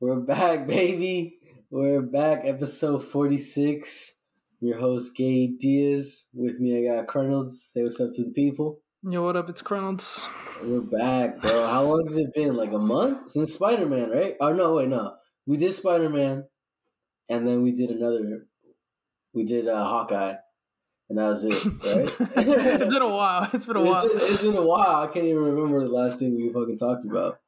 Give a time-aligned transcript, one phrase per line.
[0.00, 1.38] We're back, baby.
[1.70, 4.18] We're back, episode 46.
[4.60, 6.26] Your host, Gabe Diaz.
[6.34, 7.62] With me, I got Colonels.
[7.62, 8.80] Say what's up to the people.
[9.04, 9.48] Yo, what up?
[9.48, 10.28] It's Colonels.
[10.64, 11.66] We're back, bro.
[11.68, 12.56] How long has it been?
[12.56, 13.30] Like a month?
[13.30, 14.34] Since Spider Man, right?
[14.40, 15.14] Oh, no, wait, no.
[15.46, 16.44] We did Spider Man,
[17.30, 18.46] and then we did another.
[19.32, 20.34] We did uh, Hawkeye,
[21.08, 22.08] and that was it, right?
[22.36, 23.48] it's been a while.
[23.54, 24.06] It's been a while.
[24.06, 25.02] It's been, it's been a while.
[25.02, 27.38] I can't even remember the last thing we fucking talked about.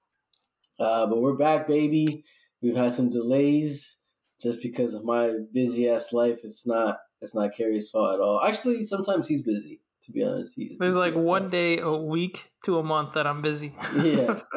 [0.79, 2.25] Uh, but we're back, baby.
[2.67, 4.01] We've had some delays
[4.43, 6.41] just because of my busy ass life.
[6.43, 8.41] It's not it's not Carrie's fault at all.
[8.45, 9.81] Actually, sometimes he's busy.
[10.05, 11.53] To be honest, he's There's like one times.
[11.53, 13.75] day a week to a month that I'm busy.
[14.03, 14.41] Yeah.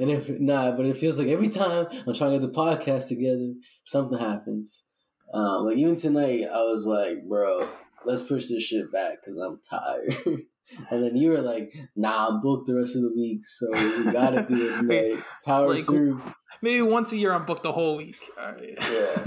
[0.00, 3.06] And if nah, but it feels like every time I'm trying to get the podcast
[3.08, 3.52] together,
[3.84, 4.84] something happens.
[5.32, 7.68] Um, like even tonight, I was like, bro,
[8.04, 10.14] let's push this shit back because I'm tired.
[10.90, 14.10] and then you were like, nah, I'm booked the rest of the week, so we
[14.12, 15.22] gotta do it tonight.
[15.44, 16.20] Power Like, through.
[16.64, 18.16] Maybe once a year I'm booked the whole week.
[18.38, 18.78] Right.
[18.80, 19.24] Yeah.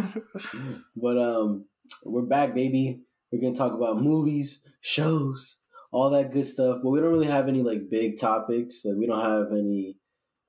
[0.96, 1.66] But um,
[2.04, 3.02] we're back, baby.
[3.32, 5.60] We're gonna talk about movies, shows,
[5.92, 6.80] all that good stuff.
[6.82, 8.82] But we don't really have any like big topics.
[8.84, 9.98] Like we don't have any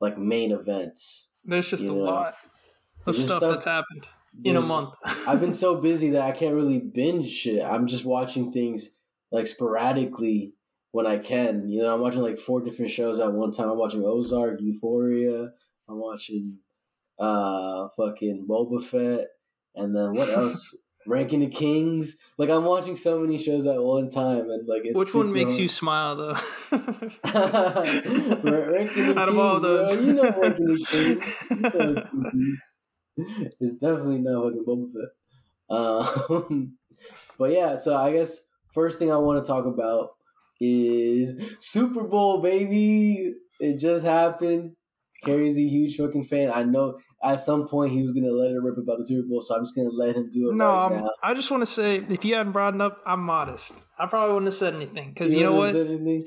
[0.00, 1.30] like main events.
[1.44, 2.32] There's just a lot
[3.06, 4.08] of stuff, stuff- that's happened
[4.42, 4.94] in a month.
[5.26, 7.62] I've been so busy that I can't really binge shit.
[7.62, 8.94] I'm just watching things
[9.30, 10.54] like sporadically
[10.92, 11.68] when I can.
[11.68, 13.68] You know, I'm watching like four different shows at one time.
[13.68, 15.50] I'm watching Ozark, Euphoria.
[15.86, 16.56] I'm watching
[17.18, 19.26] uh fucking Boba Fett,
[19.74, 20.74] and then what else?
[21.06, 22.18] Ranking the Kings.
[22.36, 25.52] Like I'm watching so many shows at one time, and like it's Which one makes
[25.52, 25.60] hard.
[25.62, 26.36] you smile though?
[26.72, 26.86] Ranking
[29.06, 29.62] the Out of Kings, all bro.
[29.86, 31.46] those, You know Ranking the Kings.
[31.50, 32.04] You know
[33.16, 35.10] it's It's definitely not fucking Boba Fett.
[35.70, 36.76] Um,
[37.38, 40.10] but yeah, so I guess first thing I want to talk about
[40.60, 43.34] is Super Bowl, baby.
[43.60, 44.76] It just happened.
[45.24, 46.50] Carrie's a huge fucking fan.
[46.52, 49.42] I know at some point he was gonna let it rip about the Super Bowl,
[49.42, 51.04] so I'm just gonna let him do it no, right.
[51.22, 53.74] I just want to say if you hadn't brought it up, I'm modest.
[53.98, 56.24] I probably wouldn't have said anything because you, know haven't what?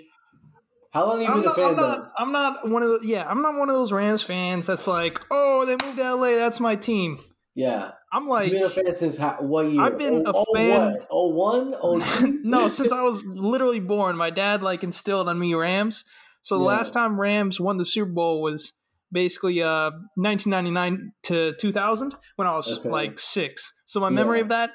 [0.91, 2.89] How long have you I'm been a not, fan I'm, not, I'm not one of
[2.89, 3.25] the yeah.
[3.25, 6.35] I'm not one of those Rams fans that's like, oh, they moved to LA.
[6.35, 7.17] That's my team.
[7.55, 9.81] Yeah, I'm like, you've been a fan since how, what year?
[9.81, 10.97] I've been oh, a oh, fan-?
[11.09, 11.97] Oh one, oh
[12.43, 16.03] no, since I was literally born, my dad like instilled on me Rams.
[16.41, 16.67] So the Yeah.
[16.69, 18.73] last time Rams won the Super Bowl was
[19.11, 22.89] basically uh 1999 to 2000 when I was Okay.
[22.89, 23.71] like six.
[23.85, 24.43] So my memory Yeah.
[24.43, 24.71] of that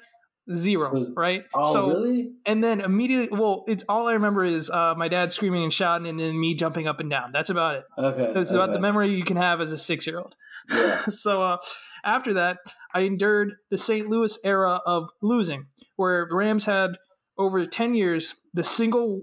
[0.54, 1.42] zero, Was- right?
[1.54, 2.30] Oh so really?
[2.46, 6.06] and then immediately, well, it's all I remember is uh, my dad screaming and shouting,
[6.06, 7.30] and then me jumping up and down.
[7.32, 7.84] That's about it.
[7.98, 8.32] Okay.
[8.32, 8.62] That's okay.
[8.62, 10.36] about the memory you can have as a six year old.
[10.70, 11.00] Yeah.
[11.08, 11.56] so uh,
[12.04, 12.58] after that,
[12.94, 14.06] I endured the St.
[14.08, 16.90] Louis era of losing, where the Rams had
[17.36, 19.22] over ten years the single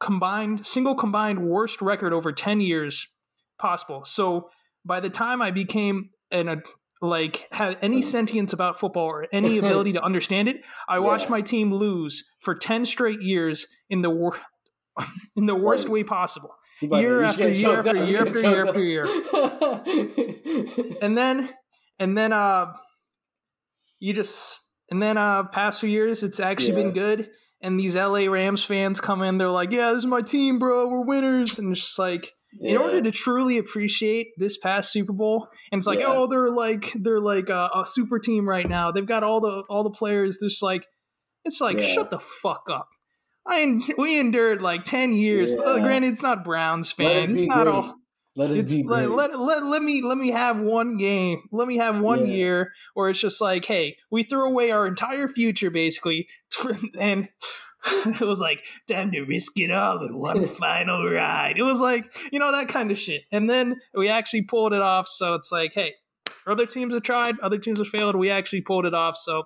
[0.00, 3.14] combined single combined worst record over ten years
[3.58, 4.04] possible.
[4.04, 4.50] So
[4.84, 6.56] by the time I became an a,
[7.00, 11.30] like had any sentience about football or any ability to understand it, I watched Yeah.
[11.32, 14.40] my team lose for ten straight years in the wor-
[15.36, 15.92] in the worst Right.
[15.92, 16.50] way possible.
[16.82, 19.04] About to- Year after year after year after year after year.
[21.02, 21.48] and then
[21.98, 22.72] and then uh
[23.98, 26.82] you just and then uh past few years it's actually Yeah.
[26.84, 27.30] been good
[27.60, 30.88] and these LA Rams fans come in they're like yeah this is my team bro
[30.88, 35.48] we're winners and it's just like in order to truly appreciate this past Super Bowl
[35.70, 36.06] and it's like Yeah.
[36.08, 39.64] oh they're like they're like a, a super team right now they've got all the
[39.68, 40.84] all the players there's like
[41.44, 41.86] it's like Yeah.
[41.86, 42.88] shut the fuck up
[43.46, 45.60] I en- we endured like 10 years Yeah.
[45.60, 47.74] Uh, granted it's not Browns fans it's not great.
[47.74, 47.94] all
[48.36, 51.66] Let us it's be like, let, let, let me let me have one game let
[51.68, 52.34] me have one Yeah.
[52.34, 56.28] year where it's just like hey we threw away our entire future basically
[56.98, 57.28] and
[58.06, 62.12] it was like time to risk it all in one final ride it was like
[62.32, 65.52] you know that kind of shit and then we actually pulled it off so it's
[65.52, 65.94] like hey
[66.46, 69.44] other teams have tried other teams have failed we actually pulled it off so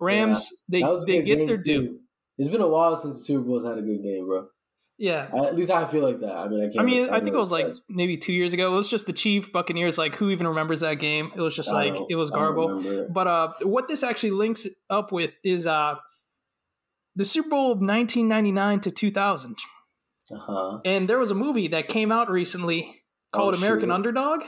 [0.00, 2.00] rams was they they get their due.
[2.36, 4.48] It's been a while since the Super Bowl's had a good game, bro.
[4.98, 6.34] yeah At least I feel like that.
[6.34, 6.80] I mean, I can't.
[6.80, 8.72] I mean, I think it was like maybe two years ago.
[8.72, 9.98] It was just the Chief Buccaneers.
[9.98, 11.30] Like, who even remembers that game?
[11.36, 13.06] It was just like it was garble.
[13.08, 15.96] But uh, what this actually links up with is uh,
[17.16, 19.56] the Super Bowl of 1999 to 2000.
[20.30, 20.80] Uh-huh.
[20.84, 23.02] And there was a movie that came out recently
[23.32, 23.94] called Oh, American shit.
[23.94, 24.40] Underdog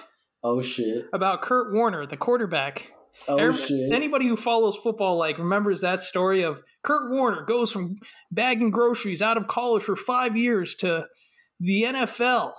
[0.42, 1.06] Oh shit.
[1.12, 2.92] about Kurt Warner, the quarterback.
[3.28, 3.92] Oh shit.
[3.92, 7.96] Anybody who follows football like remembers that story of Kurt Warner goes from
[8.30, 11.06] bagging groceries out of college for five years to
[11.60, 12.52] the NFL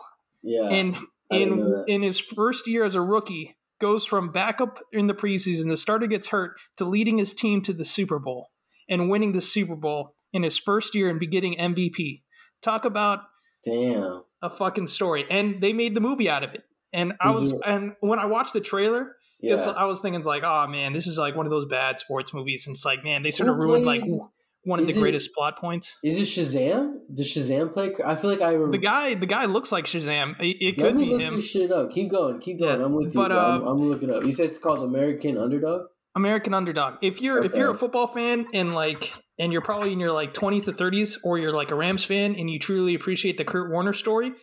[0.44, 0.70] yeah.
[0.70, 0.96] and
[1.32, 5.08] I didn't know in in his first year as a rookie goes from backup in
[5.08, 8.50] the preseason the starter gets hurt to leading his team to the super bowl
[8.90, 12.22] and winning the super bowl in his first year and be getting mvp
[12.62, 13.22] talk about
[13.64, 14.24] Damn.
[14.42, 16.64] a fucking story and they made the movie out of it
[16.94, 19.56] And I was you- and when I watched the trailer, Yeah.
[19.78, 22.34] I was thinking it's like, oh man, this is like one of those bad sports
[22.34, 22.66] movies.
[22.66, 24.04] And it's like, man, they sort of ruined like
[24.64, 25.96] one of the is it- greatest plot points.
[26.04, 27.00] Is it Shazam?
[27.14, 27.94] Does Shazam play?
[28.06, 28.72] I feel like I remember.
[28.78, 30.40] The guy, the guy looks like Shazam.
[30.40, 31.36] It, it Let could me be look him.
[31.36, 31.92] this shit up.
[31.92, 32.40] Keep going.
[32.40, 32.80] Keep going.
[32.80, 33.14] Yeah, I'm with you.
[33.14, 33.32] but.
[33.32, 34.24] I'm, uh, I'm looking up.
[34.24, 35.88] You said it's called American Underdog.
[36.18, 36.96] American Underdog.
[37.02, 40.34] If you're if you're a football fan and like and you're probably in your like
[40.34, 43.72] 20s to 30s or you're like a Rams fan and you truly appreciate the Kurt
[43.72, 44.34] Warner story,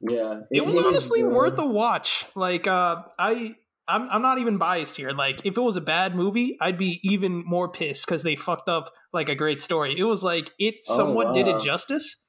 [0.00, 1.34] Yeah, it was honestly bro.
[1.34, 2.24] worth a watch.
[2.34, 3.54] Like uh I
[3.88, 5.10] I'm, I'm not even biased here.
[5.10, 8.68] Like if it was a bad movie, I'd be even more pissed because they fucked
[8.68, 9.94] up like a great story.
[9.98, 12.24] It was like it Oh, somewhat did it justice.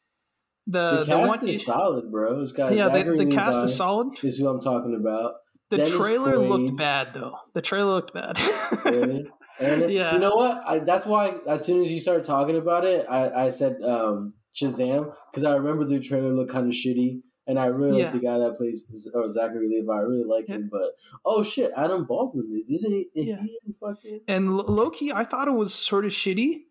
[0.68, 2.42] The The the, cast one is solid, bro.
[2.42, 4.08] It's got yeah, the, Zachary the cast is solid.
[4.24, 5.34] Is who I'm talking about.
[5.70, 6.50] The Dennis trailer Quaid.
[6.50, 7.36] looked bad though.
[7.54, 8.40] The trailer looked bad.
[8.86, 9.28] Really?
[9.60, 10.14] And Yeah.
[10.14, 10.62] you know what?
[10.68, 14.36] I, that's why as soon as you started talking about it, I, I said um,
[14.56, 18.12] Shazam because I remember the trailer looked kind of shitty, and I really Yeah.
[18.12, 19.92] like the guy that plays or Zachary Levi.
[19.92, 20.92] I really like him, but
[21.26, 23.10] oh shit, Adam Baldwin is isn't he?
[23.20, 23.42] Is Yeah.
[23.42, 24.20] he in fucking?
[24.28, 26.66] and low key, I thought it was sort of shitty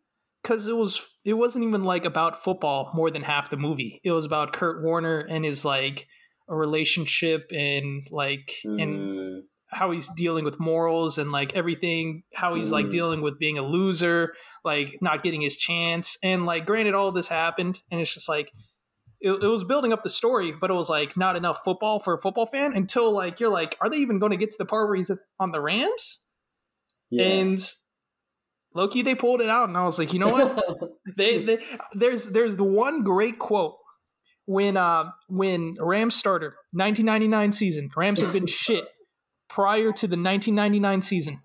[0.45, 4.01] because it was it wasn't even like about football more than half the movie.
[4.05, 6.07] It was about Kurt Warner and his like
[6.49, 12.55] a relationship and like and Mm, how he's dealing with morals and like everything how
[12.55, 12.91] he's like Mm.
[12.91, 14.33] dealing with being a loser
[14.65, 18.53] like not getting his chance and like granted all this happened and it's just like
[19.21, 22.15] it, it was building up the story but it was like not enough football for
[22.15, 24.65] a football fan until like you're like are they even going to get to the
[24.65, 25.11] part where he's
[25.41, 26.29] on the rams
[27.11, 27.25] yeah.
[27.25, 27.73] and
[28.75, 30.91] low key they pulled it out and I was like, you know what?
[31.17, 31.59] they, they
[31.95, 33.77] there's there's the one great quote
[34.47, 38.87] when uh when Rams starter 1999 season Rams have been shit
[39.49, 41.41] prior to the 1999 season.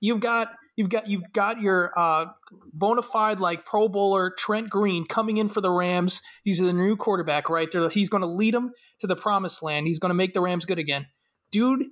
[0.00, 2.26] You've got you've got you've got your uh
[2.72, 6.22] bona fide like Pro Bowler Trent Green coming in for the Rams.
[6.44, 7.70] He's the new quarterback, right?
[7.70, 9.86] They're, he's going to lead them to the promised land.
[9.86, 11.06] He's going to make the Rams good again.
[11.50, 11.86] Dude,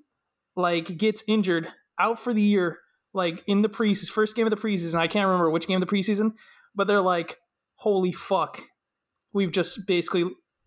[0.54, 1.68] like gets injured,
[1.98, 2.78] out for the year,
[3.12, 4.96] like in the preseason, first game of the preseason.
[4.96, 6.32] I can't remember which game of the preseason,
[6.74, 7.38] but they're like,
[7.76, 8.60] "Holy fuck,
[9.36, 10.24] we've just basically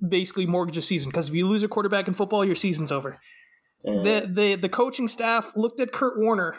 [0.07, 3.19] basically mortgaged a season because if you lose a quarterback in football, your season's over."
[3.83, 6.55] The, the the coaching staff looked at Kurt Warner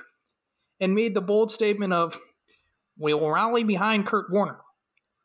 [0.81, 2.19] and made the bold statement of
[2.99, 4.59] we will rally behind Kurt Warner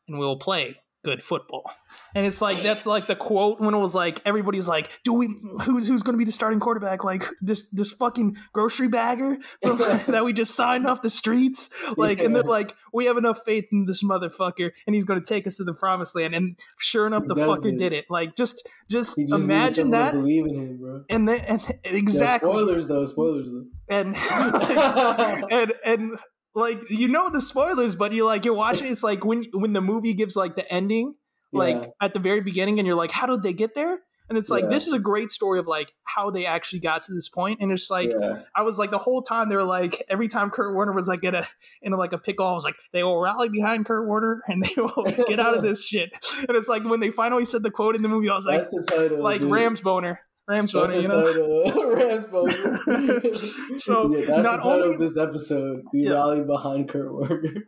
[0.06, 1.70] and we will play good football.
[2.16, 5.28] And it's like that's like the quote when it was like everybody's like, "Do we
[5.62, 7.04] who's who's going to be the starting quarterback?
[7.04, 12.18] Like this this fucking grocery bagger from, that we just signed off the streets?" Like
[12.18, 15.46] and they're like, "We have enough faith in this motherfucker and he's going to take
[15.46, 17.78] us to the promised land." And sure enough, the fucker it.
[17.78, 18.06] did it.
[18.10, 21.04] Like just just, just imagine that believe in him, bro.
[21.08, 23.06] and then and Yeah, exactly spoilers though.
[23.06, 23.66] Spoilers though.
[23.88, 24.16] and
[25.52, 26.18] and and
[26.56, 29.80] like you know the spoilers but you like you're watching it's like when when the
[29.82, 31.14] movie gives like the ending
[31.52, 31.88] like Yeah.
[32.00, 33.98] at the very beginning and you're like how did they get there
[34.28, 34.70] and it's like Yeah.
[34.70, 37.60] this is a great story of like how they actually got to this point.
[37.60, 38.40] and it's like yeah.
[38.56, 41.22] i was like the whole time they were like every time kurt warner was like
[41.22, 41.46] in a
[41.82, 44.62] in a, like a pickle i was like they will rally behind kurt warner and
[44.64, 46.10] they will get out of this shit
[46.48, 48.62] and it's like when they finally said the quote in the movie i was like
[48.62, 49.22] That's the title.
[49.22, 49.50] like dude.
[49.52, 51.94] rams boner rams the you know.
[51.94, 53.78] Rams boner.
[53.80, 55.82] So, yeah, that's not the title only- of this episode.
[55.92, 56.12] We Yeah.
[56.14, 57.64] rally behind Kurt Warner.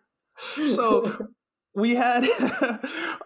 [0.67, 1.27] so
[1.75, 2.25] we had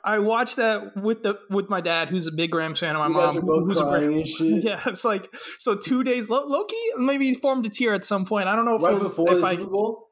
[0.05, 3.07] I watched that with the with my dad, who's a big Rams fan, and my
[3.09, 6.29] you mom, were who- both who's a crying Ram- Yeah, it's like so two days.
[6.31, 8.49] low key maybe formed a tear at some point.
[8.49, 10.09] I don't know if Right it was before if the I Super Bowl.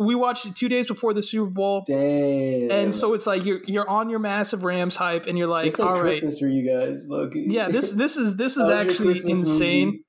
[0.00, 2.70] We watched it two days before the Super Bowl, Damn.
[2.70, 5.78] and so it's like you're you're on your massive Rams hype, and you're like, it's
[5.78, 7.44] like all right, Christmas for you guys, Loki.
[7.48, 9.86] yeah, this this is this is actually insane.
[9.88, 10.04] movie?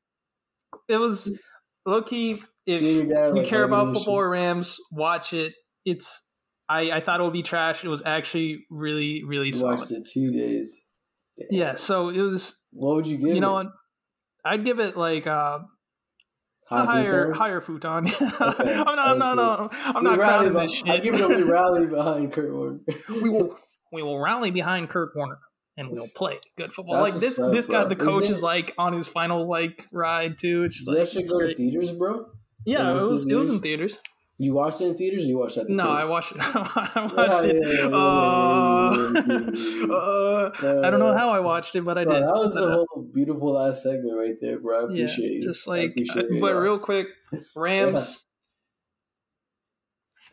[0.89, 1.37] It was
[1.85, 2.41] Loki.
[2.65, 5.53] If your dad, you like, care about football or Rams, watch it.
[5.83, 6.25] It's
[6.69, 7.83] I, I thought it would be trash.
[7.83, 9.79] It was actually really, really You solid.
[9.79, 10.81] watched it two days.
[11.37, 11.47] Damn.
[11.49, 13.35] Yeah, so it was What would you give?
[13.35, 13.63] you know it?
[13.65, 13.73] what?
[14.45, 15.59] I'd give it like uh,
[16.71, 17.33] High higher futon?
[17.33, 17.61] higher
[18.07, 18.07] futon.
[18.07, 21.03] Okay, I'm not I'm not no, I'm We not crowning this beh- I shit.
[21.03, 22.79] give it a we rally behind Kurt Warner.
[23.09, 23.57] we will
[23.91, 25.39] we will rally behind Kurt Warner
[25.77, 27.03] and we'll play good football.
[27.03, 27.89] That's like this up, this guy bro.
[27.89, 30.63] the coach Is is, like on his final like ride too.
[30.63, 32.25] It's that like shit it's go to theaters, bro?
[32.65, 33.99] Yeah, It it went to was it was in theaters?
[34.37, 35.87] You watched it in theaters or you watched it at the No?
[35.87, 36.37] I watched it.
[36.41, 36.53] I
[37.15, 37.55] watched Yeah, it.
[37.63, 38.40] yeah, yeah, Uh,
[39.91, 40.51] uh,
[40.83, 42.23] I don't know Uh, how I watched it, but I Bro, did.
[42.23, 44.87] that was a uh, whole beautiful last segment right there, bro.
[44.87, 45.43] I yeah, appreciate you.
[45.43, 46.57] just like, but yeah.
[46.57, 47.07] real quick,
[47.55, 48.25] Rams.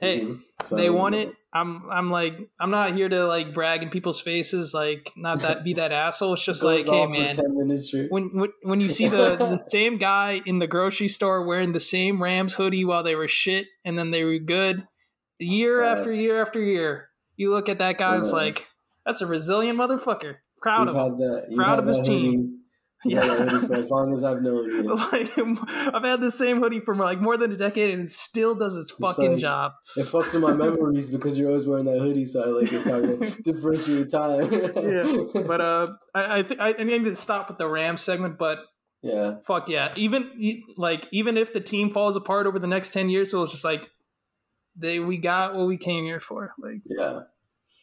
[0.00, 0.42] Hey, Mhm.
[0.76, 1.34] they won it.
[1.52, 5.64] I'm, I'm like, I'm not here to like brag in people's faces, like not that
[5.64, 6.34] be that asshole.
[6.34, 8.10] It's just like, hey man, 10 minutes straight.
[8.12, 11.80] when, when when you see the the same guy in the grocery store wearing the
[11.80, 14.86] same Rams hoodie while they were shit and then they were good,
[15.38, 18.68] year after year after year, you look at that guy and it's like,
[19.08, 20.36] that's a resilient motherfucker.
[20.60, 21.18] Proud You've of him.
[21.18, 21.52] that.
[21.56, 22.32] Proud of his team.
[22.32, 24.94] hoodie Yeah, yeah for as long as I've known you.
[25.12, 28.54] Like I've had the same hoodie for like more than a decade, and it still
[28.54, 29.72] does its fucking like, job.
[29.96, 32.86] It fucks with my memories because you're always wearing that hoodie, so I like it's
[32.86, 34.52] hard to differentiate time.
[34.52, 38.58] yeah, but uh, I I, th- I need to stop with the Ram segment, but
[39.00, 39.94] yeah, fuck yeah.
[39.96, 40.30] Even
[40.76, 43.64] like even if the team falls apart over the next ten years, so it's just
[43.64, 43.88] like
[44.76, 46.52] they we got what we came here for.
[46.58, 47.20] Like yeah.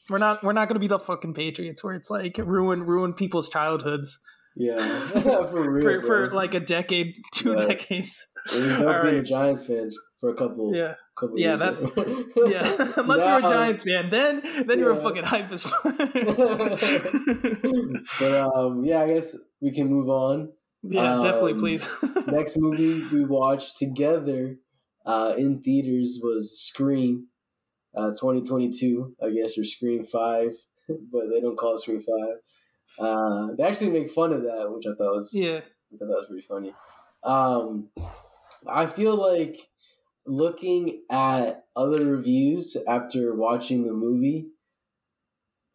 [0.09, 3.49] We're not we're not gonna be the fucking Patriots where it's like ruin ruin people's
[3.49, 4.19] childhoods.
[4.55, 4.77] Yeah,
[5.21, 5.81] for real.
[5.81, 7.65] For, for, like a decade, two yeah.
[7.65, 8.27] decades.
[8.53, 9.25] We've both been right.
[9.25, 10.75] Giants fans for a couple.
[10.75, 10.95] Yeah.
[11.17, 11.79] Couple yeah, that.
[12.47, 14.75] yeah, unless you're a Giants fan, then then yeah.
[14.75, 15.63] you're a fucking hype as
[18.19, 20.51] But um, yeah, I guess we can move on.
[20.83, 21.87] Yeah, um, definitely, please.
[22.27, 24.57] next movie we watched together
[25.05, 27.27] uh, in theaters was Scream,
[27.95, 30.47] uh, 2022, I guess, or Scream 5,
[31.11, 32.17] but they don't call it Scream 5.
[32.97, 35.59] Uh, they actually make fun of that, which I thought was yeah,
[35.93, 36.73] I thought was pretty funny.
[37.23, 37.89] Um,
[38.67, 39.57] I feel like
[40.25, 44.47] looking at other reviews after watching the movie,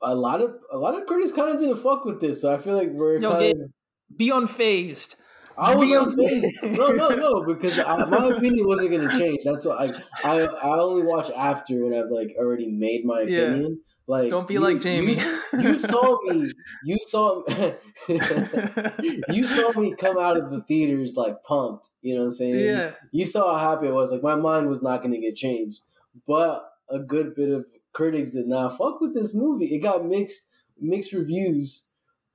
[0.02, 2.42] a lot of a lot of critics kind of didn't fuck with this.
[2.42, 5.16] So I feel like we're Yo, kind of be unfazed.
[5.58, 6.76] I was unfazed.
[6.76, 9.40] no, no, no, because I, my opinion wasn't going to change.
[9.44, 9.90] That's why
[10.24, 13.62] I, I I only watch after when I've like already made my opinion.
[13.62, 13.90] Yeah.
[14.10, 15.14] Like, don't be you, like Jamie.
[15.14, 16.50] You, you, saw me.
[16.84, 17.44] You saw.
[18.08, 21.90] you saw me come out of the theaters like pumped.
[22.02, 22.58] You know what I'm saying?
[22.58, 22.94] Yeah.
[23.12, 24.10] You, saw how happy I was.
[24.10, 25.82] Like my mind was not going to get changed,
[26.26, 29.66] but a good bit of critics did not fuck with this movie.
[29.66, 30.48] It got mixed
[30.80, 31.86] mixed reviews.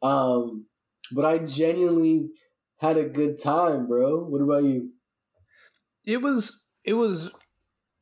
[0.01, 0.67] Um,
[1.11, 2.29] but I genuinely
[2.77, 4.23] had a good time, bro.
[4.25, 4.91] What about you?
[6.05, 7.31] It was it was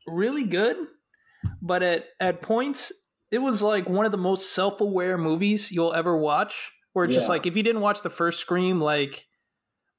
[0.08, 0.78] really good,
[1.62, 2.92] but at at points
[3.32, 7.18] it was like one of the most self-aware movies you'll ever watch where it's yeah.
[7.18, 9.26] just like if you didn't watch the first scream like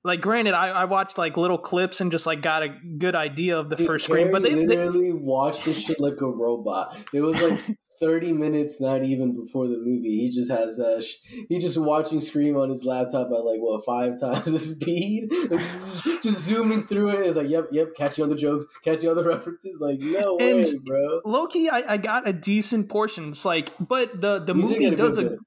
[0.04, 3.58] like granted I, I watched like little clips and just like got a good idea
[3.58, 6.96] of the Dude, first scream but they literally they, watched this shit like a robot.
[7.12, 7.60] It was like
[8.00, 10.26] 30 minutes not even before the movie.
[10.26, 11.00] He just has uh
[11.48, 15.30] he just watching scream on his laptop at like what five times the speed?
[15.30, 17.26] Just, just, zooming through it.
[17.26, 19.78] It's like yep yep catching all the jokes catching all the references.
[19.80, 21.22] Like no and way bro.
[21.24, 23.30] low key I, I got a decent portion.
[23.30, 25.38] It's like but the the movie does a good.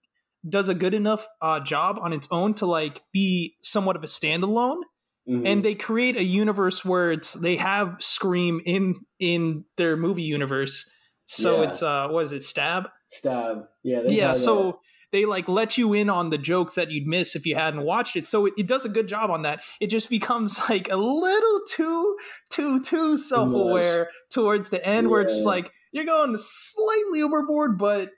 [0.48, 4.08] Does a good enough uh job on its own to like be somewhat of a
[4.08, 4.82] standalone
[5.30, 5.46] Mm-hmm.
[5.46, 10.90] and they create a universe where it's they have scream in in their movie universe
[11.28, 11.70] so yeah.
[11.70, 12.44] it's uh, what is it?
[12.44, 12.90] Stab.
[13.10, 13.66] Stab.
[13.84, 14.02] Yeah.
[14.06, 14.34] Yeah.
[14.34, 14.80] So
[15.12, 18.16] they like let you in on the jokes that you'd miss if you hadn't watched
[18.16, 18.26] it.
[18.26, 19.62] So it, it does a good job on that.
[19.82, 22.18] It just becomes like a little too,
[22.50, 25.12] too, too self aware towards the end, yeah.
[25.12, 28.12] where it's just like you're going slightly overboard, but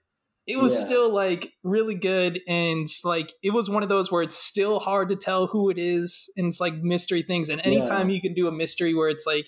[0.50, 0.86] it was yeah.
[0.86, 5.08] still like really good and like it was one of those where it's still hard
[5.10, 8.16] to tell who it is and it's like mystery things and anytime yeah.
[8.16, 9.48] you can do a mystery where it's like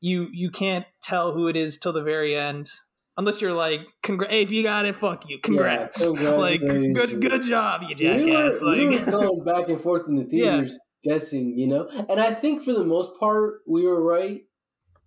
[0.00, 2.68] you you can't tell who it is till the very end
[3.16, 4.32] unless you're like, "Congrats!
[4.32, 8.62] Hey, if you got it, fuck you, congrats!" Yeah, like, good good job, you jackass.
[8.62, 11.86] We were, like, we were going back and forth in the theaters, guessing, you know.
[12.08, 14.40] And I think for the most part, we were right.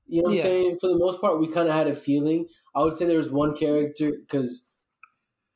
[0.05, 0.38] You know what.
[0.38, 0.77] I'm saying?
[0.79, 2.45] For the most part, we kind of had a feeling.
[2.75, 4.65] I would say there was one character because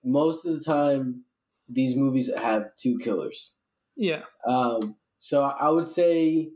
[0.03, 1.23] most of the time
[1.69, 3.55] these movies have two killers.
[3.95, 4.23] Yeah.
[4.47, 4.95] Um.
[5.19, 6.49] So I would say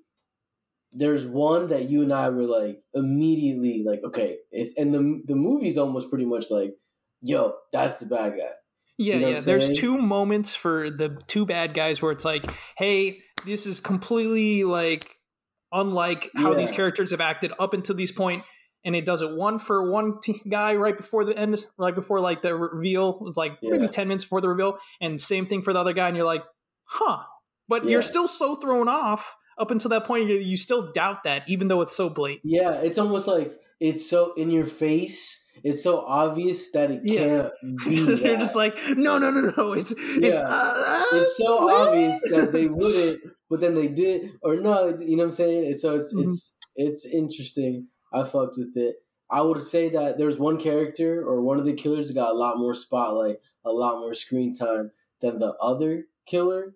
[0.94, 5.36] there's one that you and I were like immediately like, okay, it's and the the
[5.36, 6.74] movie's almost pretty much like,
[7.22, 8.52] yo, that's the bad guy.
[8.98, 9.40] Yeah, you know yeah.
[9.40, 14.64] There's two moments for the two bad guys where it's like, hey, this is completely
[14.64, 15.16] like
[15.72, 16.58] unlike how yeah.
[16.58, 18.44] these characters have acted up until this point,
[18.84, 22.20] and it does it one for one t- guy right before the end, right before
[22.20, 23.72] like the reveal it was like yeah.
[23.72, 26.26] maybe ten minutes before the reveal, and same thing for the other guy, and you're
[26.26, 26.44] like,
[26.86, 27.24] huh.
[27.68, 31.44] But you're still so thrown off up until that point, you, you still doubt that,
[31.48, 32.42] even though it's so blatant.
[32.44, 35.38] Yeah, it's almost like it's so in your face.
[35.64, 37.50] It's so obvious that it yeah.
[37.62, 37.96] can't be.
[37.96, 39.74] You're just like, no, no, no, no.
[39.74, 40.28] It's yeah.
[40.28, 45.16] it's uh, it's so obvious that they wouldn't, but then they did, or no, you
[45.16, 45.74] know what I'm saying?
[45.76, 46.30] So it's mm-hmm.
[46.30, 47.88] it's it's interesting.
[48.12, 48.98] I fucked with it.
[49.30, 52.38] I would say that there's one character or one of the killers that got a
[52.38, 54.92] lot more spotlight, a lot more screen time
[55.22, 56.76] than the other killer.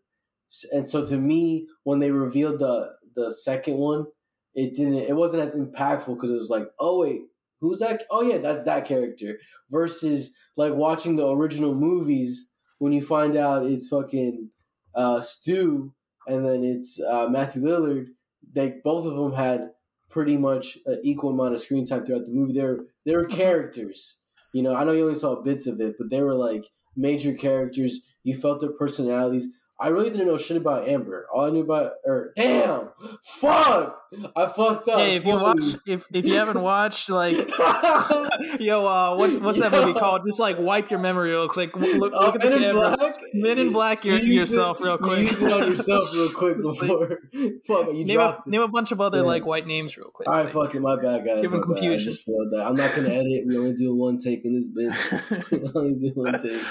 [0.72, 4.06] And so to me, when they revealed the the second one,
[4.54, 4.96] it didn't.
[4.96, 7.24] It wasn't as impactful because it was like, oh wait,
[7.60, 8.04] who's that?
[8.10, 9.40] Oh yeah, that's that character.
[9.70, 14.50] Versus like watching the original movies when you find out it's fucking
[14.94, 15.94] uh, Stu
[16.28, 18.08] and then it's uh, Matthew Lillard.
[18.54, 19.72] They both of them had
[20.16, 22.54] pretty much an equal amount of screen time throughout the movie.
[22.54, 23.36] They're they were uh-huh.
[23.36, 24.20] characters.
[24.54, 26.64] You know, I know you only saw bits of it, but they were like
[26.96, 28.00] major characters.
[28.24, 31.28] You felt their personalities I really didn't know shit about Amber.
[31.34, 32.32] All I knew about her.
[32.36, 32.90] Damn,
[33.22, 34.00] fuck,
[34.36, 35.00] I fucked up.
[35.00, 37.36] Hey, if you watch, if, if you haven't watched, like,
[38.60, 40.22] yo, uh, what's what's that movie called?
[40.26, 41.76] Just like wipe your memory real quick.
[41.76, 42.96] Look, look Oh, at the in camera.
[42.98, 43.16] Black?
[43.34, 45.20] Men in Black, your, You yourself it- real quick.
[45.20, 47.20] used it on yourself real quick before.
[47.68, 48.48] fuck, you name a, it.
[48.48, 49.24] name a bunch of other Yeah.
[49.24, 50.28] like white names real quick.
[50.30, 51.42] All right, like- fuck it, my bad, guys.
[51.42, 51.70] Give him bad.
[51.72, 52.00] I confusion.
[52.12, 52.66] just failed that.
[52.66, 53.44] I'm not gonna edit.
[53.46, 55.52] We only do one take in this bitch.
[55.52, 56.62] we only do one take.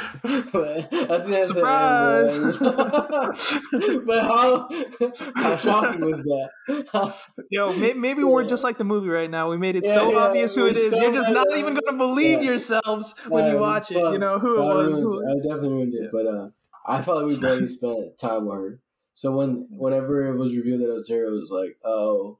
[0.52, 2.93] But that's gonna Surprise!
[4.06, 4.68] but how
[5.36, 7.14] how shocking was that?
[7.50, 9.50] Yo, may, maybe we're just like the movie right now.
[9.50, 10.90] We made it Yeah, so yeah, obvious who it is.
[10.90, 12.50] so You're just not even gonna believe Yeah.
[12.52, 13.96] yourselves when you watch it.
[14.12, 15.00] You know who So it I was.
[15.02, 15.24] who- it.
[15.30, 16.10] I definitely ruined it.
[16.12, 16.48] But uh,
[16.86, 18.80] I felt like we barely spent time with her.
[19.14, 22.38] So when whenever it was revealed that it was her, it was like, oh,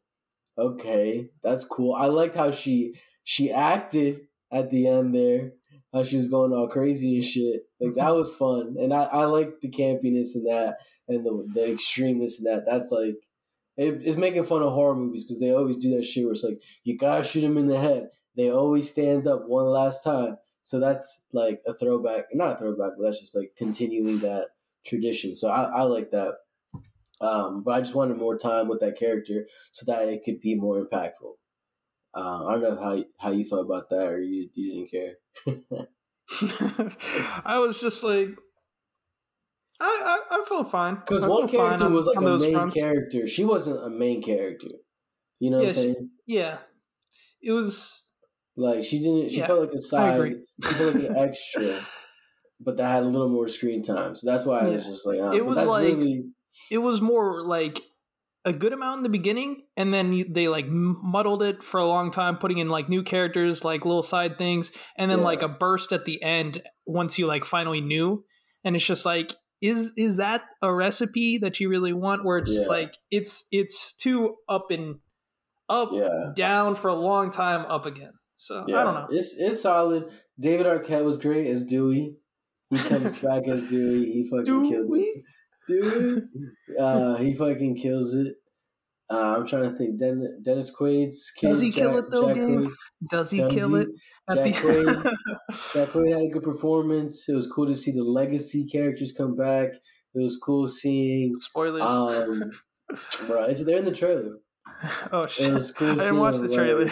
[0.59, 1.95] okay, that's cool.
[1.95, 2.95] I liked how she
[3.25, 5.53] she acted at the end there.
[5.93, 7.69] How she was going all crazy and shit.
[7.85, 11.61] Like that was fun, and I I like the campiness in that and the the
[11.61, 12.65] extremeness in that.
[12.67, 13.17] That's like.
[13.77, 16.45] It, it's making fun of horror movies because they always do that shit where it's
[16.45, 18.09] like you gotta shoot him in the head.
[18.37, 20.37] They always stand up one last time.
[20.63, 24.47] So that's like a throwback, not a throwback, but that's just like continuing that
[24.85, 25.37] tradition.
[25.37, 26.35] So I, I like that.
[27.21, 30.55] Um, but I just wanted more time with that character so that it could be
[30.55, 31.33] more impactful.
[32.15, 35.87] Uh, I don't know how how you felt about that, or you you didn't care.
[37.45, 38.31] I was just like,
[39.81, 40.97] I I, I felt fine.
[40.97, 42.77] Because one character on- was like a main fronts.
[42.79, 43.27] character.
[43.27, 44.69] She wasn't a main character.
[45.41, 46.59] You know Yeah, what I'm she- Yeah,
[47.43, 48.11] it was.
[48.57, 49.31] Like she didn't.
[49.31, 50.33] She Yeah, felt like a side.
[50.65, 51.81] She felt like an extra,
[52.61, 54.15] but that had a little more screen time.
[54.15, 56.25] So that's why I was just like, uh, It was like- really,
[56.71, 57.81] It was more like
[58.45, 61.87] a good amount in the beginning, and then you, they like muddled it for a
[61.87, 65.25] long time, putting in like new characters, like little side things, and then Yeah.
[65.25, 68.25] like a burst at the end once you like finally knew,
[68.65, 69.33] and it's just like.
[69.61, 72.23] Is is that a recipe that you really want?
[72.23, 72.77] Where it's just Yeah.
[72.77, 74.97] like it's it's too up and
[75.71, 76.33] up, yeah.
[76.37, 78.13] down for a long time, up again.
[78.37, 79.07] So Yeah, I don't know.
[79.11, 80.11] It's it's solid.
[80.39, 82.17] David Arquette was great as Dewey.
[82.69, 84.05] He comes back as Dewey.
[84.13, 85.23] He fucking kills it.
[85.69, 86.23] Dewey.
[86.79, 88.35] Uh, he fucking kills it.
[89.11, 89.99] Uh, I'm trying to think.
[89.99, 91.49] Den- Dennis Quaid's kid.
[91.49, 92.59] Does he kill it though, Jack Gabe?
[92.61, 92.71] Quaid.
[93.11, 93.83] Does he Does kill he?
[93.83, 93.89] it?
[94.31, 95.03] at Jack the- Quaid.
[95.75, 97.29] Jack Quaid had a good performance.
[97.29, 99.69] It was cool to see the legacy characters come back.
[100.15, 101.35] It was cool seeing.
[101.41, 101.83] Spoilers.
[101.83, 102.51] Um,
[103.27, 104.39] bro, it's they're in the trailer.
[105.13, 105.53] oh It shit!
[105.53, 105.91] was cool.
[105.93, 106.91] I didn't watch the trailer.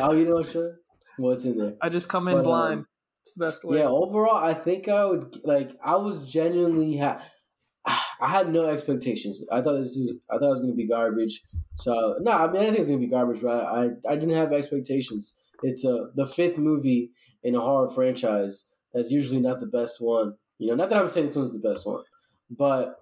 [0.00, 0.48] oh, you know what?
[0.50, 0.74] Sure.
[1.16, 1.74] What's in there?
[1.80, 2.84] I just come in But, um, blind.
[3.22, 3.78] it's the best way.
[3.78, 5.70] Yeah, overall, I think I would like.
[5.84, 7.22] I was genuinely ha-
[8.20, 9.44] I had no expectations.
[9.50, 10.18] I thought this was.
[10.30, 11.42] I thought it was gonna be garbage.
[11.76, 14.52] So no, I mean I think it's gonna be garbage, but I I didn't have
[14.52, 15.34] expectations.
[15.62, 17.10] It's uh, the fifth movie
[17.42, 18.68] in a horror franchise.
[18.92, 20.34] That's usually not the best one.
[20.58, 22.02] You know, not that I'm saying this one's the best one,
[22.50, 22.96] but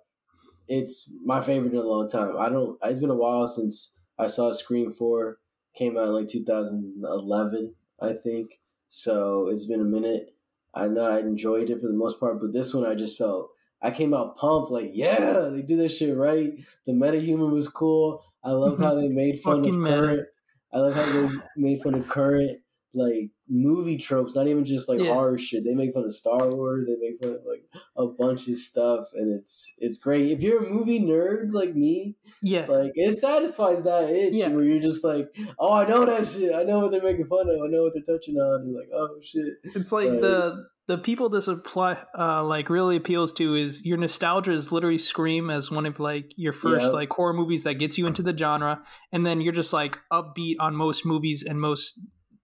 [0.69, 2.37] it's my favorite in a long time.
[2.39, 2.79] I don't.
[2.85, 5.39] It's been a while since I saw Scream Four.
[5.75, 8.61] Came out in like 2011, I think.
[8.91, 10.35] So it's been a minute.
[10.75, 13.52] I know I enjoyed it for the most part, but this one I just felt
[13.83, 14.71] I came out pumped.
[14.71, 16.53] Like, yeah, they do this shit right.
[16.87, 18.25] The meta human was cool.
[18.45, 19.97] I loved how they made fun of meta.
[19.97, 20.29] current.
[20.73, 22.62] I love how they made fun of current
[22.95, 25.15] like movie tropes, not even just like Yeah.
[25.15, 25.65] horror shit.
[25.65, 26.87] They make fun of Star Wars.
[26.87, 27.65] They make fun of like
[27.97, 30.31] a bunch of stuff, and it's it's great.
[30.31, 32.67] If you're a movie nerd like me, yeah.
[32.67, 34.49] like it satisfies that itch Yeah.
[34.49, 35.29] where you're just like,
[35.59, 36.55] oh, I know that shit.
[36.55, 37.57] I know what they're making fun of.
[37.63, 38.67] I know what they're touching on.
[38.69, 39.55] You're like, oh shit.
[39.75, 40.21] It's like Right.
[40.21, 44.99] the the people this apply uh like really appeals to is your nostalgia is literally
[44.99, 46.91] Scream as one of like your first Yeah.
[46.91, 50.57] like horror movies that gets you into the genre, and then you're just like upbeat
[50.59, 52.01] on most movies and most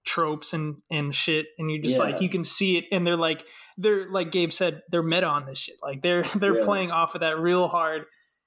[0.09, 2.05] tropes and and shit, and you just Yeah.
[2.05, 3.44] like you can see it, and they're like
[3.77, 6.64] they're like Gabe said they're meta on this shit, like they're they're Yeah.
[6.64, 8.03] playing off of that real hard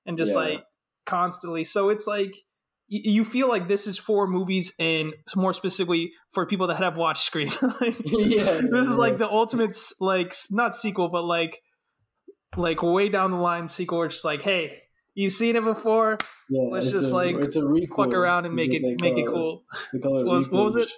[0.05, 0.41] and just Yeah.
[0.43, 0.63] like
[1.05, 1.63] constantly.
[1.63, 2.35] So it's like
[2.93, 7.23] you feel like this is for movies and more specifically for people that have watched
[7.23, 7.47] Scream.
[7.79, 11.57] like, Yeah, this is like the ultimate like not sequel but like
[12.57, 14.77] like way down the line sequel where it's just like hey
[15.13, 16.17] you've seen it before
[16.49, 17.37] Yeah, Let's just, a, like,
[17.95, 20.89] fuck around and make it they make it cool it What was- what was it?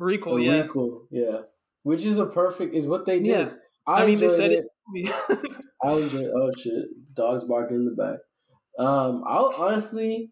[0.00, 1.40] Requel A yeah requel, yeah.
[1.82, 3.48] Which is a perfect is what they did.
[3.48, 3.50] Yeah.
[3.86, 4.66] I, I mean, they enjoyed said it.
[4.94, 6.24] it- I enjoy.
[6.34, 6.84] Oh shit!
[7.14, 8.18] Dogs barking in the back.
[8.78, 10.30] Um, I'll honestly,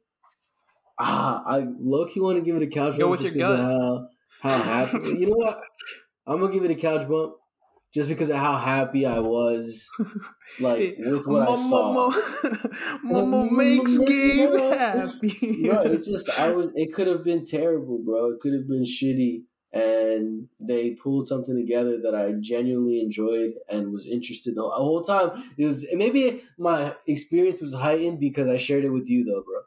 [0.98, 3.64] ah, I low key want to give it a couch Go bump just because of
[3.64, 4.08] how
[4.40, 5.08] how happy.
[5.18, 5.60] you know what?
[6.26, 7.34] I'm gonna give it a couch bump
[7.94, 9.88] just because of how happy I was,
[10.60, 12.10] like with what I saw.
[12.12, 12.72] Momo,
[13.04, 16.70] Momo makes Gabe happy bro, it just I was.
[16.74, 18.30] It could have been terrible, bro.
[18.32, 19.44] It could have been shitty.
[19.72, 25.42] And they pulled something together that I genuinely enjoyed and was interested the whole time.
[25.58, 29.60] It was maybe my experience was heightened because I shared it with you though, bro.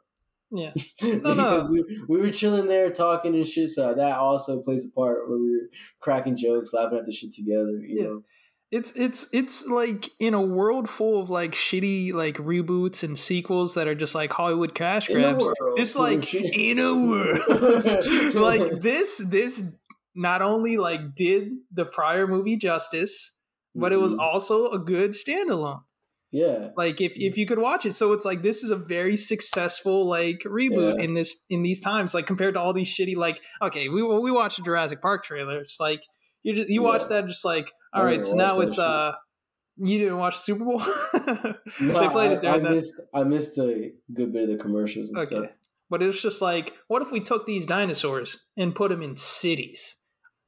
[0.52, 0.72] Yeah.
[1.22, 1.68] No, no.
[1.70, 5.38] we, we were chilling there talking and shit, so that also plays a part where
[5.38, 5.68] we were
[6.00, 8.04] cracking jokes, laughing at the shit together, you Yeah.
[8.04, 8.22] know.
[8.72, 13.74] It's it's it's like in a world full of like shitty like reboots and sequels
[13.74, 15.44] that are just like Hollywood cash grabs.
[15.76, 17.40] It's like in a world
[18.36, 19.64] like this this
[20.14, 23.38] not only like did the prior movie justice,
[23.74, 24.18] but it was Mhm.
[24.20, 25.82] also a good standalone.
[26.32, 26.70] yeah.
[26.76, 30.06] Like if if you could watch it, so it's like this is a very successful
[30.06, 31.04] like reboot Yeah.
[31.04, 32.14] in this in these times.
[32.14, 35.60] Like compared to all these shitty like okay, we we watched the Jurassic Park trailer.
[35.60, 36.02] It's like
[36.42, 37.20] you just, you watch Yeah.
[37.22, 38.22] that just like all right.
[38.22, 38.84] So now it's shit.
[38.84, 39.14] uh
[39.82, 40.82] you didn't watch the Super Bowl.
[41.80, 44.62] No, they played I, it during I missed I missed a good bit of the
[44.62, 45.34] commercials and Okay.
[45.36, 45.50] stuff.
[45.88, 49.96] But it's just like, what if we took these dinosaurs and put them in cities?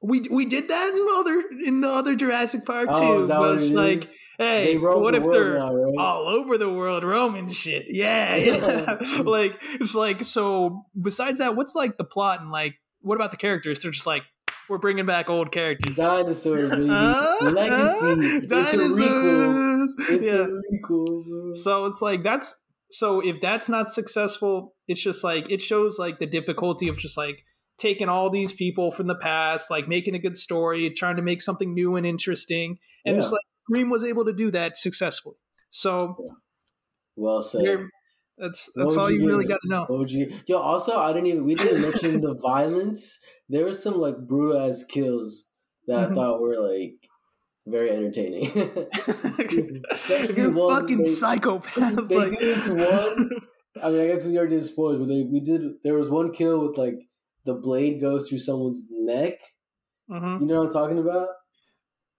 [0.02, 3.28] We we did that in other in the other Jurassic Park Oh, too.
[3.28, 4.14] what it like, is?
[4.38, 5.94] hey, what the if they're now, right?
[5.98, 7.86] all over the world roaming shit?
[7.88, 8.98] Yeah, yeah.
[9.22, 10.86] like it's like so.
[11.00, 13.82] Besides that, what's like the plot and like what about the characters?
[13.82, 14.24] They're just like
[14.68, 15.96] we're bringing back old characters.
[15.96, 16.82] Dinosaurs, baby.
[17.40, 18.06] Legacy.
[18.06, 18.98] uh, It's a requel.
[18.98, 19.94] dinosaurs.
[20.10, 20.32] It's yeah.
[20.32, 21.52] a requel, bro.
[21.54, 22.56] So it's like that's
[22.90, 27.16] so if that's not successful, it's just like it shows like the difficulty of just
[27.16, 27.44] like
[27.78, 31.42] taking all these people from the past, like making a good story, trying to make
[31.42, 33.22] something new and interesting, and Yeah.
[33.22, 35.36] it's like Scream was able to do that successfully.
[35.70, 36.16] So
[37.16, 37.86] Well said.
[38.38, 40.04] that's that's all you you really got to know.
[40.08, 40.32] You?
[40.46, 41.44] Yo, also, I didn't even.
[41.44, 43.18] We didn't mention the violence.
[43.48, 45.46] There was some like brutal ass kills
[45.86, 46.10] that Mhm.
[46.10, 46.94] I thought were like
[47.66, 48.50] very entertaining.
[48.56, 53.30] you're fucking they- psychopath, they like did this one-
[53.82, 55.62] I mean, I guess we already did spoilers, but they, we did.
[55.82, 56.96] There was one kill with like
[57.44, 59.34] the blade goes through someone's neck.
[60.10, 60.40] Mhm.
[60.40, 61.28] You know what I'm talking about?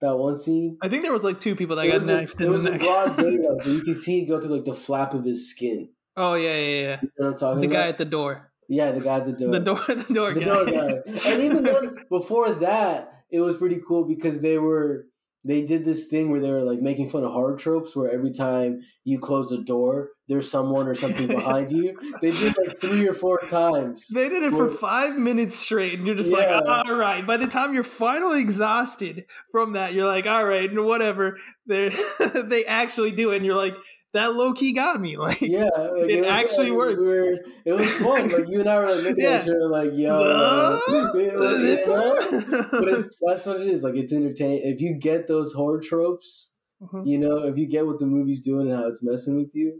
[0.01, 0.77] That one scene.
[0.81, 2.63] I think there was like two people that It got a, knifed it in was
[2.63, 2.81] the a neck.
[2.81, 5.89] broad you can see it go through like the flap of his skin.
[6.17, 6.99] oh yeah, yeah, yeah.
[7.01, 7.75] You know what I'm talking The about?
[7.83, 8.51] guy at the door.
[8.67, 9.51] yeah, the guy at the door.
[9.51, 9.79] The door.
[9.87, 10.45] The door the guy.
[10.45, 11.31] door guy.
[11.31, 15.05] And even before that, it was pretty cool because they were
[15.45, 18.31] they did this thing where they were like making fun of horror tropes, where every
[18.31, 21.97] time you close a door, there's someone or something behind you.
[22.21, 24.07] They did like three or four times.
[24.07, 26.59] They did it for five minutes straight, and you're just Yeah.
[26.59, 27.27] like, all right.
[27.27, 31.37] By the time you're finally exhausted from that, you're like, all right, whatever.
[31.67, 31.89] They
[32.35, 33.75] they actually do it, and you're like,
[34.13, 35.17] that low key got me.
[35.23, 37.07] Like, Yeah, like, It was, actually like, works.
[37.07, 38.29] we were- it was fun.
[38.29, 39.29] Like you and I were like looking Yeah.
[39.31, 40.79] at each other, like, yo, Uh,
[41.13, 41.39] man.
[41.39, 42.63] Like, this yeah.
[42.71, 43.83] but it's that's what it is.
[43.83, 44.61] Like it's entertaining.
[44.63, 47.07] If you get those horror tropes, Mhm.
[47.07, 49.79] you know, if you get what the movie's doing and how it's messing with you,